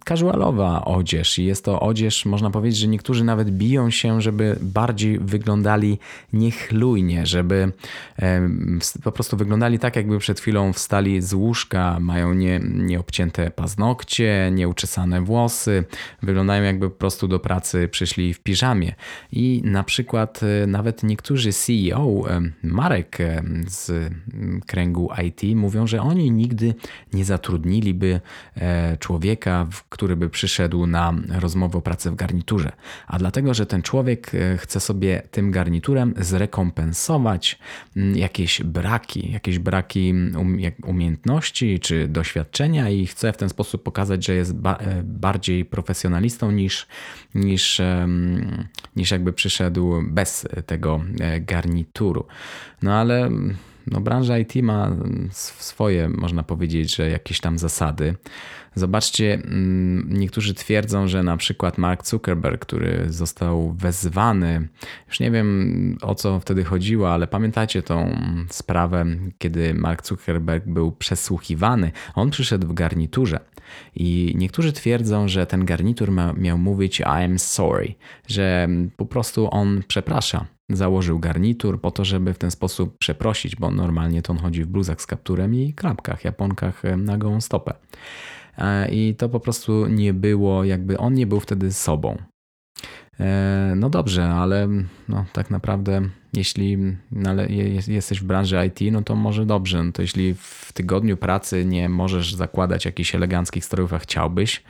casualowa 0.09 0.85
odzież 0.85 1.39
i 1.39 1.45
jest 1.45 1.65
to 1.65 1.81
odzież, 1.81 2.25
można 2.25 2.51
powiedzieć, 2.51 2.81
że 2.81 2.89
niektórzy 2.89 3.25
nawet 3.25 3.51
biją 3.51 3.91
się, 3.91 4.21
żeby 4.21 4.57
bardziej 4.61 5.19
wyglądali 5.19 5.99
niechlujnie, 6.33 7.27
żeby 7.27 7.73
po 9.03 9.13
prostu 9.13 9.37
wyglądali 9.37 9.79
tak, 9.79 9.97
jakby 9.97 10.19
przed 10.19 10.41
chwilą 10.41 10.73
wstali 10.73 11.23
z 11.23 11.35
łóżka, 11.35 12.01
mają 12.01 12.35
nie, 12.35 12.56
nieobcięte 12.65 13.51
paznokcie, 13.51 14.51
nieuczesane 14.53 15.21
włosy. 15.21 15.85
Wyglądają 16.23 16.63
jakby 16.63 16.91
po 16.91 16.97
prostu 16.97 17.29
do 17.29 17.41
pracy 17.41 17.89
przyszli 17.89 18.35
w 18.35 18.41
piżamie. 18.41 18.95
I 19.33 19.63
na 19.65 19.85
przykład 19.85 20.41
e, 20.43 20.67
nawet 20.67 21.03
niektórzy 21.03 21.53
CEO 21.53 22.25
marek 22.63 23.19
z 23.67 24.13
kręgu 24.67 25.11
IT 25.27 25.57
mówią, 25.57 25.87
że 25.87 26.03
oni 26.03 26.31
nigdy 26.31 26.75
nie 27.13 27.25
zatrudniliby 27.25 28.21
człowieka, 28.99 29.67
który 29.89 30.17
by 30.17 30.31
przyszedł 30.31 30.87
na 30.87 31.15
rozmowę 31.29 31.79
o 31.79 31.83
pracę 31.83 32.11
w 32.11 32.15
garniturze. 32.15 32.73
A 33.07 33.19
dlatego, 33.19 33.55
że 33.55 33.67
ten 33.67 33.83
człowiek 33.83 34.33
chce 34.57 34.81
sobie 34.81 35.23
tym 35.31 35.51
garniturem 35.51 36.15
zrekompensować 36.17 37.59
mm, 37.97 38.17
jakieś 38.17 38.63
braki, 38.63 39.33
jakieś 39.33 39.59
braki 39.59 40.15
um, 40.37 40.59
umiejętności 40.85 41.81
czy 41.81 42.09
doświadczenia 42.09 42.46
i 42.91 43.07
chce 43.07 43.33
w 43.33 43.37
ten 43.37 43.49
sposób 43.49 43.83
pokazać, 43.83 44.27
że 44.27 44.35
jest 44.35 44.55
ba 44.55 44.77
e, 44.77 45.03
bardziej 45.03 45.65
profesjonalistą 45.65 46.51
niż, 46.51 46.87
niż, 47.35 47.81
niż 48.97 49.11
jakby 49.11 49.33
przyszedł 49.33 50.03
bez 50.03 50.49
tego 50.67 51.01
e, 51.21 51.41
garnituru. 51.41 52.27
No 52.83 52.95
ale 52.95 53.31
no, 53.87 54.01
branża 54.01 54.39
IT 54.39 54.55
ma 54.63 54.97
swoje, 55.31 56.09
można 56.09 56.43
powiedzieć, 56.43 56.97
że 56.97 57.11
jakieś 57.11 57.41
tam 57.41 57.59
zasady. 57.59 58.15
Zobaczcie, 58.75 59.35
mm, 59.35 60.09
niektórzy 60.13 60.55
twierdzą, 60.55 61.09
że 61.09 61.23
na 61.23 61.37
przykład 61.37 61.79
Mark 61.79 62.07
Zuckerberg, 62.07 62.67
który 62.67 63.05
został 63.09 63.73
wezwany, 63.73 64.69
już 65.09 65.21
nie 65.21 65.31
wiem 65.31 65.99
o 66.03 66.15
co 66.15 66.41
wtedy 66.41 66.65
chodziło, 66.65 67.13
ale 67.13 67.27
pamiętacie 67.27 67.83
tą 67.83 68.19
sprawę, 68.51 69.05
kiedy 69.39 69.75
Mark 69.75 70.07
Zuckerberg 70.07 70.67
był 70.67 70.93
przesłuchiwany. 70.93 71.93
On 72.15 72.31
przyszedł 72.31 72.67
w 72.67 72.75
garniturze 72.75 73.41
i 73.97 74.35
niektórzy 74.37 74.73
twierdzą, 74.73 75.29
że 75.29 75.47
ten 75.47 75.65
garnitur 75.65 76.11
ma, 76.11 76.33
miał 76.33 76.59
mówić 76.59 77.01
I 77.01 77.05
am 77.05 77.39
sorry, 77.39 77.95
że 78.29 78.69
po 78.97 79.07
prostu 79.07 79.49
on 79.51 79.83
przeprasza 79.89 80.47
założył 80.71 81.19
garnitur 81.19 81.81
po 81.81 81.91
to, 81.91 82.05
żeby 82.05 82.35
w 82.35 82.39
ten 82.39 82.51
sposób 82.51 82.99
przeprosić, 82.99 83.57
bo 83.57 83.71
normalnie 83.71 84.23
to 84.23 84.33
on 84.33 84.39
chodzi 84.39 84.65
w 84.65 84.67
bluzach 84.67 85.03
z 85.03 85.07
kapturem 85.07 85.55
i 85.55 85.75
klapkach, 85.75 86.25
japonkach 86.25 86.83
na 86.97 87.19
gołą 87.19 87.41
stopę. 87.41 87.75
E, 88.59 88.89
I 88.89 89.15
to 89.15 89.29
po 89.29 89.41
prostu 89.41 89.87
nie 89.87 90.15
było, 90.15 90.65
jakby 90.65 90.99
on 90.99 91.15
nie 91.15 91.27
był 91.27 91.41
wtedy 91.41 91.73
sobą. 91.73 92.17
E, 93.21 93.73
no 93.77 93.91
dobrze, 93.91 94.29
ale 94.29 94.69
no, 95.09 95.25
tak 95.33 95.51
naprawdę, 95.51 96.01
jeśli 96.33 96.79
jesteś 97.89 98.21
w 98.21 98.25
branży 98.25 98.67
IT, 98.67 98.93
no 98.93 99.03
to 99.03 99.15
może 99.15 99.47
dobrze. 99.47 99.85
No 99.85 99.93
to 99.93 100.03
jeśli 100.03 100.35
w 100.35 100.73
tygodniu 100.73 101.17
pracy 101.17 101.65
nie 101.65 101.89
możesz 101.89 102.35
zakładać 102.35 102.85
jakichś 102.85 103.15
eleganckich 103.15 103.65
strojów, 103.65 103.93
a 103.93 103.99
chciałbyś, 103.99 104.63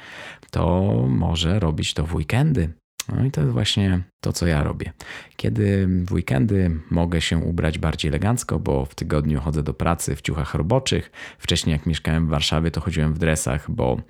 to 0.50 0.93
może 1.09 1.61
robić 1.61 1.95
to 1.95 2.07
w 2.07 2.15
weekendy. 2.15 2.73
No 3.09 3.25
i 3.25 3.31
to 3.31 3.41
jest 3.41 3.53
właśnie 3.53 4.03
to, 4.26 4.33
co 4.33 4.47
ja 4.47 4.62
robię. 4.62 4.92
Kiedy 5.37 5.88
w 6.04 6.12
weekendy 6.12 6.71
mogę 6.90 7.21
się 7.21 7.38
ubrać 7.38 7.78
bardziej 7.78 8.09
elegancko, 8.09 8.59
bo 8.59 8.85
w 8.85 8.95
tygodniu 8.95 9.40
chodzę 9.40 9.62
do 9.62 9.75
pracy 9.75 10.16
w 10.16 10.23
ciuchach 10.23 10.54
roboczych. 10.54 11.11
Wcześniej, 11.38 11.73
jak 11.73 11.87
mieszkałem 11.87 12.26
w 12.26 12.30
Warszawie, 12.30 12.71
to 12.71 12.80
chodziłem 12.80 13.14
w 13.14 13.18
dresach, 13.18 13.71
bo 13.71 14.00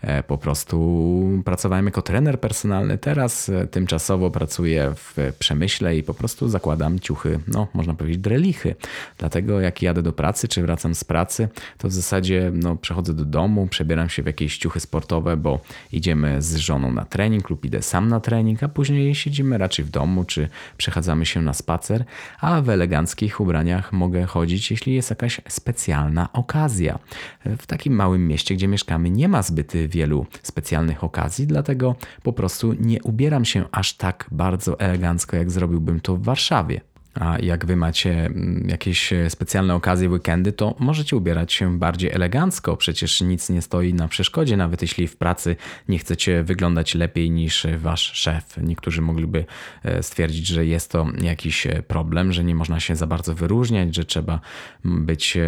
e, 0.00 0.22
po 0.22 0.38
prostu 0.38 1.42
pracowałem 1.44 1.86
jako 1.86 2.02
trener 2.02 2.40
personalny. 2.40 2.98
Teraz 2.98 3.48
e, 3.48 3.66
tymczasowo 3.66 4.30
pracuję 4.30 4.92
w 4.94 5.32
przemyśle 5.38 5.96
i 5.96 6.02
po 6.02 6.14
prostu 6.14 6.48
zakładam 6.48 7.00
ciuchy, 7.00 7.40
no 7.48 7.68
można 7.74 7.94
powiedzieć, 7.94 8.18
drelichy. 8.18 8.74
Dlatego 9.18 9.60
jak 9.60 9.82
jadę 9.82 10.02
do 10.02 10.12
pracy, 10.12 10.48
czy 10.48 10.62
wracam 10.62 10.94
z 10.94 11.04
pracy, 11.04 11.48
to 11.78 11.88
w 11.88 11.92
zasadzie 11.92 12.50
no, 12.54 12.76
przechodzę 12.76 13.14
do 13.14 13.24
domu, 13.24 13.66
przebieram 13.66 14.08
się 14.08 14.22
w 14.22 14.26
jakieś 14.26 14.58
ciuchy 14.58 14.80
sportowe, 14.80 15.36
bo 15.36 15.60
idziemy 15.92 16.42
z 16.42 16.56
żoną 16.56 16.92
na 16.92 17.04
trening 17.04 17.50
lub 17.50 17.64
idę 17.64 17.82
sam 17.82 18.08
na 18.08 18.20
trening, 18.20 18.62
a 18.62 18.68
później 18.68 19.14
siedzimy 19.14 19.58
raczej 19.66 19.84
w 19.84 19.90
domu, 19.90 20.24
czy 20.24 20.48
przechadzamy 20.76 21.26
się 21.26 21.42
na 21.42 21.54
spacer, 21.54 22.04
a 22.40 22.62
w 22.62 22.68
eleganckich 22.68 23.40
ubraniach 23.40 23.92
mogę 23.92 24.24
chodzić, 24.24 24.70
jeśli 24.70 24.94
jest 24.94 25.10
jakaś 25.10 25.40
specjalna 25.48 26.28
okazja. 26.32 26.98
W 27.44 27.66
takim 27.66 27.94
małym 27.94 28.28
mieście, 28.28 28.54
gdzie 28.54 28.68
mieszkamy, 28.68 29.10
nie 29.10 29.28
ma 29.28 29.42
zbyt 29.42 29.72
wielu 29.88 30.26
specjalnych 30.42 31.04
okazji, 31.04 31.46
dlatego 31.46 31.96
po 32.22 32.32
prostu 32.32 32.72
nie 32.80 33.02
ubieram 33.02 33.44
się 33.44 33.64
aż 33.72 33.92
tak 33.92 34.26
bardzo 34.30 34.80
elegancko, 34.80 35.36
jak 35.36 35.50
zrobiłbym 35.50 36.00
to 36.00 36.16
w 36.16 36.22
Warszawie. 36.22 36.80
A 37.20 37.38
jak 37.38 37.66
wy 37.66 37.76
macie 37.76 38.26
mm, 38.26 38.68
jakieś 38.68 39.12
e, 39.12 39.30
specjalne 39.30 39.74
okazje, 39.74 40.08
weekendy, 40.08 40.52
to 40.52 40.74
możecie 40.78 41.16
ubierać 41.16 41.52
się 41.52 41.78
bardziej 41.78 42.10
elegancko. 42.10 42.76
Przecież 42.76 43.20
nic 43.20 43.50
nie 43.50 43.62
stoi 43.62 43.94
na 43.94 44.08
przeszkodzie, 44.08 44.56
nawet 44.56 44.82
jeśli 44.82 45.08
w 45.08 45.16
pracy 45.16 45.56
nie 45.88 45.98
chcecie 45.98 46.42
wyglądać 46.42 46.94
lepiej 46.94 47.30
niż 47.30 47.66
wasz 47.78 48.12
szef. 48.12 48.56
Niektórzy 48.62 49.02
mogliby 49.02 49.44
e, 49.82 50.02
stwierdzić, 50.02 50.46
że 50.46 50.66
jest 50.66 50.92
to 50.92 51.06
jakiś 51.22 51.66
e, 51.66 51.82
problem, 51.82 52.32
że 52.32 52.44
nie 52.44 52.54
można 52.54 52.80
się 52.80 52.96
za 52.96 53.06
bardzo 53.06 53.34
wyróżniać, 53.34 53.94
że 53.94 54.04
trzeba 54.04 54.40
być 54.84 55.38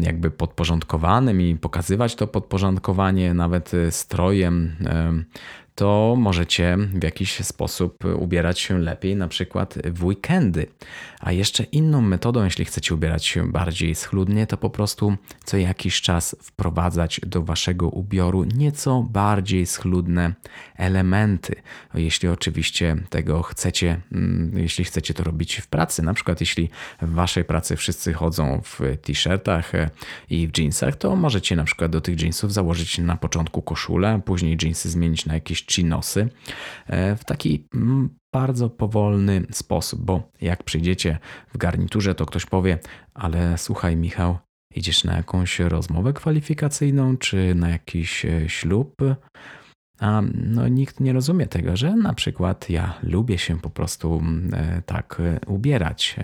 jakby 0.00 0.30
podporządkowanym 0.30 1.40
i 1.40 1.56
pokazywać 1.56 2.14
to 2.14 2.26
podporządkowanie 2.26 3.34
nawet 3.34 3.72
strojem 3.90 4.76
to 5.80 6.14
możecie 6.18 6.76
w 6.76 7.04
jakiś 7.04 7.44
sposób 7.44 8.04
ubierać 8.04 8.60
się 8.60 8.78
lepiej, 8.78 9.16
na 9.16 9.28
przykład 9.28 9.74
w 9.84 10.04
weekendy. 10.04 10.66
A 11.20 11.32
jeszcze 11.32 11.64
inną 11.64 12.00
metodą, 12.00 12.44
jeśli 12.44 12.64
chcecie 12.64 12.94
ubierać 12.94 13.26
się 13.26 13.52
bardziej 13.52 13.94
schludnie, 13.94 14.46
to 14.46 14.56
po 14.56 14.70
prostu 14.70 15.16
co 15.44 15.56
jakiś 15.56 16.00
czas 16.00 16.36
wprowadzać 16.42 17.20
do 17.26 17.42
waszego 17.42 17.88
ubioru 17.88 18.44
nieco 18.44 19.02
bardziej 19.10 19.66
schludne 19.66 20.34
elementy. 20.76 21.54
Jeśli 21.94 22.28
oczywiście 22.28 22.96
tego 23.10 23.42
chcecie, 23.42 24.00
mm, 24.12 24.58
jeśli 24.58 24.84
chcecie 24.84 25.14
to 25.14 25.24
robić 25.24 25.56
w 25.56 25.66
pracy, 25.66 26.02
na 26.02 26.14
przykład 26.14 26.40
jeśli 26.40 26.70
w 27.02 27.14
waszej 27.14 27.44
pracy 27.44 27.76
wszyscy 27.76 28.12
chodzą 28.12 28.60
w 28.64 28.80
t-shirtach 29.02 29.74
e, 29.74 29.90
i 30.30 30.48
w 30.48 30.58
jeansach, 30.58 30.96
to 30.96 31.16
możecie 31.16 31.56
na 31.56 31.64
przykład 31.64 31.90
do 31.90 32.00
tych 32.00 32.22
jeansów 32.22 32.52
założyć 32.52 32.98
na 32.98 33.16
początku 33.16 33.62
koszulę, 33.62 34.20
później 34.24 34.58
jeansy 34.62 34.90
zmienić 34.90 35.26
na 35.26 35.34
jakieś 35.34 35.69
chinosy 35.70 36.28
e, 36.86 37.16
w 37.16 37.24
taki 37.24 37.68
mm, 37.74 38.10
bardzo 38.34 38.70
powolny 38.70 39.42
sposób, 39.50 40.00
bo 40.04 40.30
jak 40.40 40.62
przyjdziecie 40.62 41.18
w 41.54 41.58
garniturze, 41.58 42.14
to 42.14 42.26
ktoś 42.26 42.46
powie, 42.46 42.78
ale 43.14 43.58
słuchaj 43.58 43.96
Michał, 43.96 44.38
idziesz 44.74 45.04
na 45.04 45.16
jakąś 45.16 45.58
rozmowę 45.58 46.12
kwalifikacyjną 46.12 47.16
czy 47.16 47.54
na 47.54 47.68
jakiś 47.68 48.24
e, 48.24 48.48
ślub? 48.48 48.94
A 50.00 50.22
no, 50.34 50.68
nikt 50.68 51.00
nie 51.00 51.12
rozumie 51.12 51.46
tego, 51.46 51.76
że 51.76 51.96
na 51.96 52.14
przykład 52.14 52.70
ja 52.70 52.98
lubię 53.02 53.38
się 53.38 53.60
po 53.60 53.70
prostu 53.70 54.18
mm, 54.18 54.54
e, 54.54 54.82
tak 54.82 55.22
ubierać, 55.46 56.16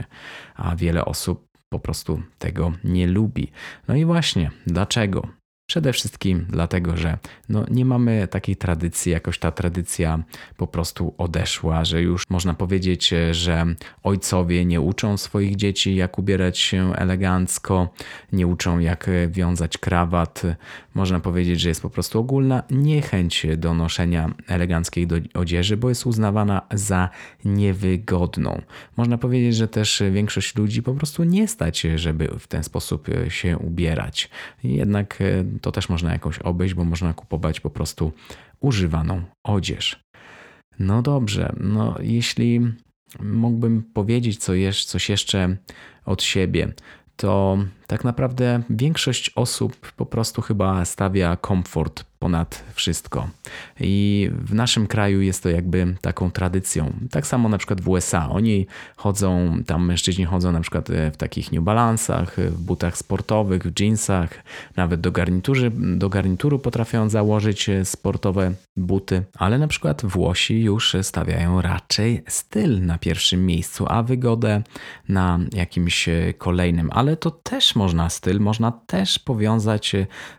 a 0.55 0.77
wiele 0.77 1.05
osób 1.05 1.47
po 1.69 1.79
prostu 1.79 2.23
tego 2.39 2.73
nie 2.85 3.07
lubi. 3.07 3.51
No 3.89 3.95
i 3.95 4.05
właśnie, 4.05 4.51
dlaczego? 4.67 5.29
Przede 5.66 5.92
wszystkim 5.92 6.46
dlatego, 6.48 6.96
że 6.96 7.18
no 7.48 7.64
nie 7.70 7.85
mamy 7.85 8.29
takiej 8.29 8.57
tradycji, 8.57 9.12
jakoś 9.12 9.38
ta 9.38 9.52
tradycja 9.52 10.22
po 10.57 10.66
prostu 10.66 11.14
odeszła, 11.18 11.85
że 11.85 12.02
już 12.02 12.22
można 12.31 12.55
powiedzieć, 12.55 13.14
że 13.31 13.66
ojcowie 14.02 14.64
nie 14.64 14.81
uczą 14.81 15.16
swoich 15.16 15.57
dzieci, 15.57 15.96
jak 15.96 16.18
ubierać 16.18 16.59
się 16.59 16.94
elegancko, 16.94 17.88
nie 18.33 18.46
uczą, 18.46 18.79
jak 18.79 19.11
wiązać 19.29 19.79
krawat. 19.79 20.42
Można 20.97 21.21
powiedzieć, 21.21 21.61
że 21.61 21.69
jest 21.69 21.83
po 21.83 21.91
prostu 21.91 22.19
ogólna 22.19 22.63
niechęć 22.71 23.47
do 23.57 23.75
noszenia 23.75 24.35
eleganckiej 24.47 25.07
odzieży, 25.35 25.77
bo 25.77 25.89
jest 25.89 26.07
uznawana 26.07 26.63
za 26.71 27.09
niewygodną. 27.45 28.63
Można 28.97 29.19
powiedzieć, 29.19 29.57
że 29.57 29.69
też 29.69 30.03
większość 30.13 30.57
ludzi 30.57 30.83
po 30.83 30.95
prostu 30.95 31.25
nie 31.25 31.49
stać, 31.49 31.81
żeby 31.97 32.29
w 32.39 32.47
ten 32.47 32.63
sposób 32.63 33.09
się 33.29 33.59
ubierać. 33.59 34.31
Jednak 34.65 35.23
to 35.61 35.73
też 35.73 35.89
można 35.89 36.13
jakoś 36.13 36.39
obejść, 36.39 36.75
bo 36.75 36.85
można 36.85 37.15
kupować 37.15 37.61
po 37.61 37.71
prostu 37.71 38.13
używaną 38.61 39.23
odzież. 39.45 40.05
No 40.79 41.03
dobrze, 41.03 41.53
no 41.61 41.97
jeśli 42.01 42.61
mógłbym 43.23 43.83
powiedzieć 43.83 44.39
co 44.39 44.55
jest, 44.55 44.85
coś 44.85 45.09
jeszcze 45.09 45.57
od 46.05 46.23
siebie, 46.23 46.73
to 47.17 47.59
tak 47.87 48.05
naprawdę 48.05 48.62
większość 48.70 49.31
osób 49.35 49.92
po 49.92 50.07
prostu 50.07 50.42
chyba 50.42 50.85
stawia 50.85 51.37
komfort 51.37 52.05
ponad 52.18 52.64
wszystko. 52.75 53.29
I 53.81 54.31
w 54.33 54.55
naszym 54.55 54.87
kraju 54.87 55.20
jest 55.20 55.42
to 55.42 55.49
jakby 55.49 55.96
taką 56.01 56.31
tradycją. 56.31 56.92
Tak 57.11 57.27
samo 57.27 57.49
na 57.49 57.59
przykład 57.59 57.81
w 57.81 57.88
USA. 57.88 58.31
Oni 58.31 58.66
chodzą, 58.96 59.59
tam 59.66 59.87
mężczyźni 59.87 60.25
chodzą 60.25 60.53
na 60.53 60.61
przykład 60.61 60.90
e, 60.90 61.11
w 61.11 61.16
takich 61.16 61.53
New 61.53 61.62
Balance'ach, 61.62 62.27
w 62.37 62.62
butach 62.62 62.99
sportowych, 62.99 63.62
w 63.62 63.81
jeansach, 63.81 64.31
nawet 64.77 65.01
do, 65.01 65.12
garnitury, 65.12 65.70
do 65.75 66.09
garnituru 66.09 66.59
potrafią 66.59 67.09
założyć 67.09 67.68
e, 67.68 67.85
sportowe 67.85 68.53
buty, 68.77 69.22
ale 69.35 69.59
na 69.59 69.68
przykład 69.68 70.07
Włosi 70.07 70.62
już 70.62 70.96
stawiają 71.03 71.62
raczej 71.62 72.22
styl 72.29 72.87
na 72.87 72.99
pierwszym 72.99 73.46
miejscu, 73.46 73.85
a 73.88 74.03
wygodę 74.03 74.62
na 75.09 75.38
jakimś 75.53 76.09
e, 76.09 76.35
kolejnym. 76.38 76.90
Ale 76.92 77.16
to 77.16 77.31
też 77.31 77.76
można 77.77 78.11
styl, 78.11 78.41
można 78.41 78.73
też 78.73 79.19
powiązać 79.19 79.93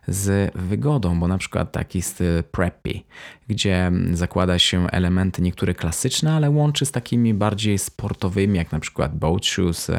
z 0.08 0.52
wygodą, 0.56 1.19
bo 1.19 1.28
na 1.28 1.38
przykład 1.38 1.71
taki 1.71 2.02
styl 2.02 2.43
preppy, 2.52 3.00
gdzie 3.47 3.91
zakłada 4.13 4.60
się 4.60 4.88
elementy 4.91 5.41
niektóre 5.41 5.73
klasyczne, 5.73 6.33
ale 6.33 6.49
łączy 6.49 6.86
z 6.86 6.91
takimi 6.91 7.33
bardziej 7.33 7.77
sportowymi, 7.77 8.57
jak 8.57 8.71
na 8.71 8.79
przykład 8.79 9.17
boat 9.17 9.45
shoes, 9.45 9.91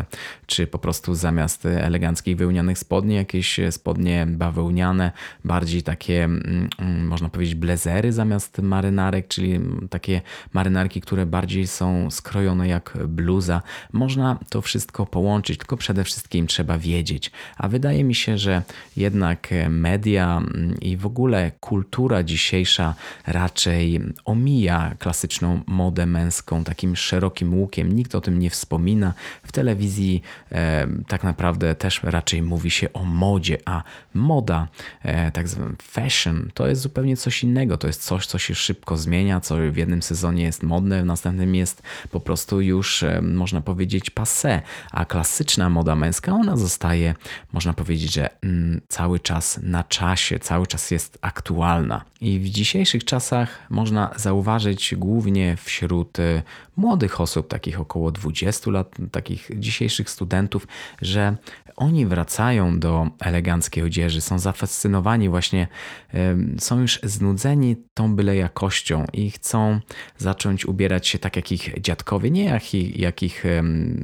czy 0.46 0.66
po 0.66 0.78
prostu 0.78 1.14
zamiast 1.14 1.66
eleganckich 1.66 2.36
wełnianych 2.36 2.78
spodni, 2.78 3.14
jakieś 3.14 3.60
spodnie 3.70 4.26
bawełniane, 4.26 5.12
bardziej 5.44 5.82
takie, 5.82 6.24
mm, 6.24 6.68
można 7.06 7.28
powiedzieć, 7.28 7.54
blezery 7.54 8.12
zamiast 8.12 8.58
marynarek, 8.58 9.28
czyli 9.28 9.60
takie 9.90 10.20
marynarki, 10.52 11.00
które 11.00 11.26
bardziej 11.26 11.66
są 11.66 12.10
skrojone 12.10 12.68
jak 12.68 12.98
bluza. 13.08 13.62
Można 13.92 14.38
to 14.48 14.62
wszystko 14.62 15.06
połączyć, 15.06 15.58
tylko 15.58 15.76
przede 15.76 16.04
wszystkim 16.04 16.46
trzeba 16.46 16.78
wiedzieć. 16.78 17.30
A 17.56 17.68
wydaje 17.68 18.04
mi 18.04 18.14
się, 18.14 18.38
że 18.38 18.62
jednak 18.96 19.48
media 19.68 20.36
mm, 20.36 20.80
i 20.80 20.96
w 20.96 21.06
ogóle 21.06 21.52
kultura 21.60 22.22
dzisiejsza 22.22 22.94
raczej 23.38 24.00
omija 24.24 24.94
klasyczną 24.98 25.60
modę 25.66 26.06
męską 26.06 26.64
takim 26.64 26.96
szerokim 26.96 27.54
łukiem. 27.54 27.92
Nikt 27.92 28.14
o 28.14 28.20
tym 28.20 28.38
nie 28.38 28.50
wspomina. 28.50 29.14
W 29.42 29.52
telewizji 29.52 30.22
e, 30.52 30.86
tak 31.08 31.24
naprawdę 31.24 31.74
też 31.74 32.00
raczej 32.02 32.42
mówi 32.42 32.70
się 32.70 32.92
o 32.92 33.04
modzie, 33.04 33.58
a 33.64 33.82
moda, 34.14 34.68
e, 35.02 35.32
tak 35.32 35.48
zwana 35.48 35.74
fashion, 35.82 36.50
to 36.54 36.66
jest 36.66 36.82
zupełnie 36.82 37.16
coś 37.16 37.42
innego. 37.42 37.76
To 37.76 37.86
jest 37.86 38.04
coś, 38.04 38.26
co 38.26 38.38
się 38.38 38.54
szybko 38.54 38.96
zmienia, 38.96 39.40
co 39.40 39.56
w 39.70 39.76
jednym 39.76 40.02
sezonie 40.02 40.44
jest 40.44 40.62
modne, 40.62 41.02
w 41.02 41.06
następnym 41.06 41.54
jest 41.54 41.82
po 42.10 42.20
prostu 42.20 42.60
już, 42.60 43.02
e, 43.02 43.22
można 43.22 43.60
powiedzieć, 43.60 44.10
passé. 44.10 44.60
A 44.90 45.04
klasyczna 45.04 45.70
moda 45.70 45.96
męska, 45.96 46.32
ona 46.32 46.56
zostaje, 46.56 47.14
można 47.52 47.72
powiedzieć, 47.72 48.12
że 48.12 48.30
mm, 48.42 48.80
cały 48.88 49.20
czas 49.20 49.60
na 49.62 49.84
czasie, 49.84 50.38
cały 50.38 50.66
czas 50.66 50.90
jest 50.90 51.18
aktualna. 51.20 52.04
I 52.20 52.38
w 52.38 52.48
dzisiejszych 52.48 53.04
czasach 53.04 53.27
można 53.70 54.10
zauważyć 54.16 54.94
głównie 54.98 55.56
wśród 55.56 56.18
e, 56.18 56.42
młodych 56.76 57.20
osób, 57.20 57.48
takich 57.48 57.80
około 57.80 58.12
20 58.12 58.70
lat, 58.70 58.94
takich 59.12 59.50
dzisiejszych 59.54 60.10
studentów, 60.10 60.66
że 61.02 61.36
oni 61.78 62.06
wracają 62.06 62.80
do 62.80 63.10
eleganckiej 63.20 63.84
odzieży, 63.84 64.20
są 64.20 64.38
zafascynowani 64.38 65.28
właśnie, 65.28 65.68
są 66.58 66.80
już 66.80 67.00
znudzeni 67.02 67.76
tą 67.94 68.16
byle 68.16 68.36
jakością 68.36 69.04
i 69.12 69.30
chcą 69.30 69.80
zacząć 70.16 70.66
ubierać 70.66 71.08
się 71.08 71.18
tak 71.18 71.36
jak 71.36 71.52
ich 71.52 71.80
dziadkowie, 71.80 72.30
nie 72.30 72.44
jak 72.44 72.74
ich, 72.74 72.98
jak 72.98 73.22
ich 73.22 73.44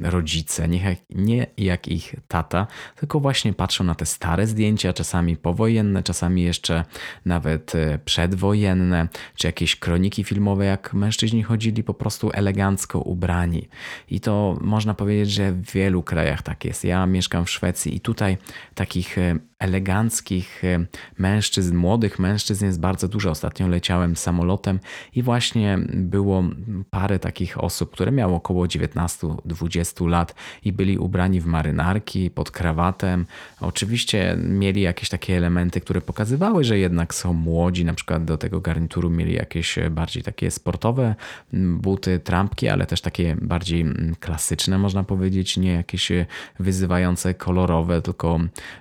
rodzice, 0.01 0.67
nie 0.67 0.83
jak, 0.83 0.97
nie 1.09 1.47
jak 1.57 1.87
ich 1.87 2.15
tata, 2.27 2.67
tylko 2.95 3.19
właśnie 3.19 3.53
patrzą 3.53 3.83
na 3.83 3.95
te 3.95 4.05
stare 4.05 4.47
zdjęcia, 4.47 4.93
czasami 4.93 5.37
powojenne, 5.37 6.03
czasami 6.03 6.43
jeszcze 6.43 6.85
nawet 7.25 7.75
e, 7.75 7.99
przedwojenne, 8.05 9.07
czy 9.35 9.47
jakieś 9.47 9.75
kroniki 9.75 10.23
filmowe, 10.23 10.65
jak 10.65 10.93
mężczyźni 10.93 11.43
chodzili 11.43 11.83
po 11.83 11.93
prostu 11.93 12.31
elegancko 12.33 12.99
ubrani. 12.99 13.67
I 14.09 14.19
to 14.19 14.57
można 14.61 14.93
powiedzieć, 14.93 15.31
że 15.31 15.51
w 15.51 15.71
wielu 15.71 16.03
krajach 16.03 16.41
tak 16.41 16.65
jest. 16.65 16.83
Ja 16.83 17.05
mieszkam 17.05 17.45
w 17.45 17.49
Szwecji 17.49 17.64
i 17.85 17.99
tutaj 17.99 18.37
takich 18.75 19.17
e, 19.17 19.39
eleganckich 19.59 20.63
e, 20.63 20.85
mężczyzn, 21.17 21.75
młodych 21.75 22.19
mężczyzn 22.19 22.65
jest 22.65 22.79
bardzo 22.79 23.07
dużo. 23.07 23.29
Ostatnio 23.29 23.67
leciałem 23.67 24.15
samolotem 24.15 24.79
i 25.13 25.23
właśnie 25.23 25.77
było 25.93 26.43
parę 26.89 27.19
takich 27.19 27.63
osób, 27.63 27.91
które 27.91 28.11
miały 28.11 28.33
około 28.33 28.65
19-20 28.65 30.07
lat 30.07 30.35
i 30.63 30.73
byli 30.73 30.97
ubrani 30.97 31.41
w 31.41 31.45
marynarki 31.45 32.29
pod 32.29 32.51
krawatem. 32.51 33.25
Oczywiście 33.61 34.37
mieli 34.49 34.81
jakieś 34.81 35.09
takie 35.09 35.37
elementy, 35.37 35.81
które 35.81 36.01
pokazywały, 36.01 36.63
że 36.63 36.77
jednak 36.77 37.13
są 37.13 37.33
młodzi. 37.33 37.85
Na 37.85 37.93
przykład 37.93 38.25
do 38.25 38.37
tego 38.37 38.61
garnituru 38.61 39.09
mieli 39.09 39.33
jakieś 39.33 39.79
bardziej 39.91 40.23
takie 40.23 40.51
sportowe 40.51 41.15
buty, 41.53 42.19
trampki, 42.19 42.67
ale 42.67 42.85
też 42.85 43.01
takie 43.01 43.35
bardziej 43.41 43.85
klasyczne, 44.19 44.77
można 44.77 45.03
powiedzieć, 45.03 45.57
nie 45.57 45.73
jakieś 45.73 46.11
wyzywające, 46.59 47.33
kolorowe, 47.55 48.01
tylko 48.01 48.39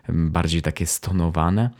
bardziej 0.08 0.62
takie 0.62 0.86
stonowane, 0.86 1.70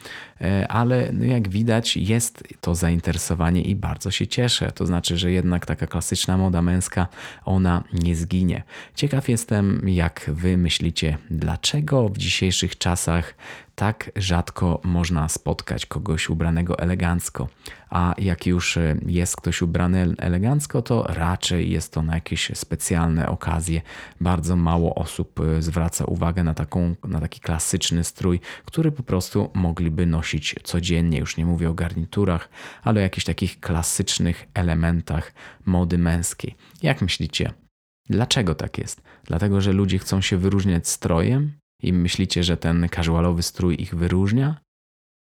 e, 0.41 0.69
ale 0.69 1.11
no 1.13 1.25
jak 1.25 1.49
widać 1.49 1.97
jest 1.97 2.45
to 2.61 2.75
zainteresowanie 2.75 3.63
i 3.63 3.77
bardzo 3.77 4.11
się 4.11 4.27
cieszę. 4.27 4.73
To 4.73 4.87
znaczy, 4.87 5.19
że 5.19 5.33
jednak 5.33 5.67
taka 5.67 5.87
klasyczna 5.87 6.39
moda 6.39 6.63
męska, 6.63 7.07
ona 7.45 7.85
nie 7.93 8.17
zginie. 8.17 8.63
Ciekaw 8.95 9.29
jestem, 9.29 9.89
jak 9.89 10.31
wy 10.35 10.57
myślicie, 10.57 11.19
dlaczego 11.31 12.09
w 12.09 12.19
dzisiejszych 12.19 12.79
czasach 12.79 13.35
tak 13.75 14.11
rzadko 14.17 14.81
można 14.85 15.29
spotkać 15.29 15.87
kogoś 15.87 16.31
ubranego 16.31 16.79
elegancko. 16.79 17.49
A 17.91 18.15
jak 18.19 18.47
już 18.47 18.77
e, 18.77 18.97
jest 19.07 19.37
ktoś 19.37 19.63
ubrany 19.63 20.15
elegancko, 20.19 20.83
to 20.83 21.07
raczej 21.09 21.71
jest 21.71 21.93
to 21.93 22.03
na 22.03 22.15
jakieś 22.15 22.51
specjalne 22.55 23.29
okazje. 23.29 23.83
Bardzo 24.21 24.57
mało 24.57 24.95
osób 24.95 25.41
e, 25.41 25.63
zwraca 25.63 26.05
uwagę 26.05 26.45
na, 26.45 26.55
taką, 26.55 26.95
na 27.05 27.21
taki 27.21 27.41
klasyczny 27.41 28.05
strój, 28.05 28.41
który 28.65 28.93
po 28.93 29.03
prostu 29.03 29.51
mogliby 29.55 30.07
nosić 30.07 30.55
codziennie. 30.63 31.19
Już 31.19 31.37
nie 31.37 31.47
mówię 31.47 31.71
o 31.71 31.75
garniturach, 31.75 32.49
ale 32.83 33.01
o 33.01 33.03
jakichś 33.03 33.25
takich 33.25 33.61
klasycznych 33.61 34.47
elementach 34.55 35.33
mody 35.67 35.99
męskiej. 35.99 36.55
Jak 36.83 37.03
myślicie? 37.03 37.53
Dlaczego 38.11 38.55
tak 38.55 38.79
jest? 38.79 39.03
Dlatego, 39.25 39.61
że 39.61 39.73
ludzie 39.73 39.99
chcą 39.99 40.21
się 40.21 40.37
wyróżniać 40.37 40.89
strojem? 40.89 41.64
I 41.89 41.93
myślicie, 41.93 42.45
że 42.45 42.57
ten 42.57 42.89
casualowy 42.95 43.43
strój 43.43 43.83
ich 43.83 43.95
wyróżnia? 43.95 44.61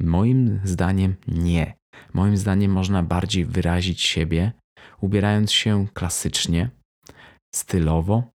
Moim 0.00 0.60
zdaniem 0.64 1.16
nie. 1.28 1.74
Moim 2.14 2.36
zdaniem 2.36 2.72
można 2.72 3.02
bardziej 3.02 3.44
wyrazić 3.44 4.00
siebie, 4.00 4.52
ubierając 5.00 5.52
się 5.52 5.86
klasycznie, 5.94 6.70
stylowo. 7.54 8.30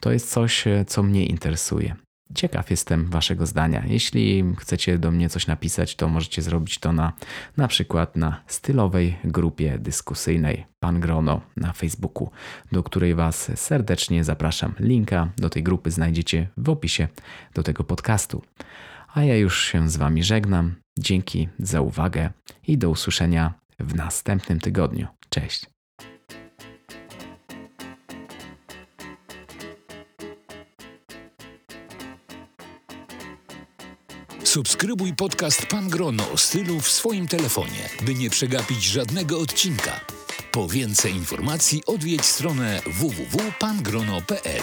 To 0.00 0.12
jest 0.12 0.30
coś, 0.30 0.64
co 0.86 1.02
mnie 1.02 1.26
interesuje. 1.26 1.96
Ciekaw 2.34 2.70
jestem 2.70 3.06
Waszego 3.10 3.46
zdania. 3.46 3.82
Jeśli 3.86 4.44
chcecie 4.58 4.98
do 4.98 5.10
mnie 5.10 5.28
coś 5.28 5.46
napisać, 5.46 5.96
to 5.96 6.08
możecie 6.08 6.42
zrobić 6.42 6.78
to 6.78 6.92
na 6.92 7.12
na 7.56 7.68
przykład 7.68 8.16
na 8.16 8.42
stylowej 8.46 9.18
grupie 9.24 9.78
dyskusyjnej 9.78 10.66
Pan 10.80 11.00
Grono 11.00 11.40
na 11.56 11.72
Facebooku, 11.72 12.30
do 12.72 12.82
której 12.82 13.14
Was 13.14 13.50
serdecznie 13.54 14.24
zapraszam. 14.24 14.74
Linka 14.80 15.28
do 15.36 15.50
tej 15.50 15.62
grupy 15.62 15.90
znajdziecie 15.90 16.48
w 16.56 16.68
opisie 16.68 17.08
do 17.54 17.62
tego 17.62 17.84
podcastu. 17.84 18.42
A 19.14 19.24
ja 19.24 19.36
już 19.36 19.64
się 19.64 19.90
z 19.90 19.96
Wami 19.96 20.24
żegnam. 20.24 20.74
Dzięki 20.98 21.48
za 21.58 21.80
uwagę 21.80 22.30
i 22.66 22.78
do 22.78 22.90
usłyszenia 22.90 23.54
w 23.78 23.94
następnym 23.94 24.60
tygodniu. 24.60 25.06
Cześć. 25.28 25.71
Subskrybuj 34.52 35.12
podcast 35.14 35.66
Pan 35.66 35.88
Grono 35.88 36.24
stylu 36.36 36.80
w 36.80 36.88
swoim 36.88 37.28
telefonie, 37.28 37.88
by 38.02 38.14
nie 38.14 38.30
przegapić 38.30 38.84
żadnego 38.84 39.38
odcinka. 39.38 40.00
Po 40.50 40.68
więcej 40.68 41.12
informacji 41.12 41.82
odwiedź 41.86 42.24
stronę 42.24 42.82
www.pangrono.pl. 42.86 44.62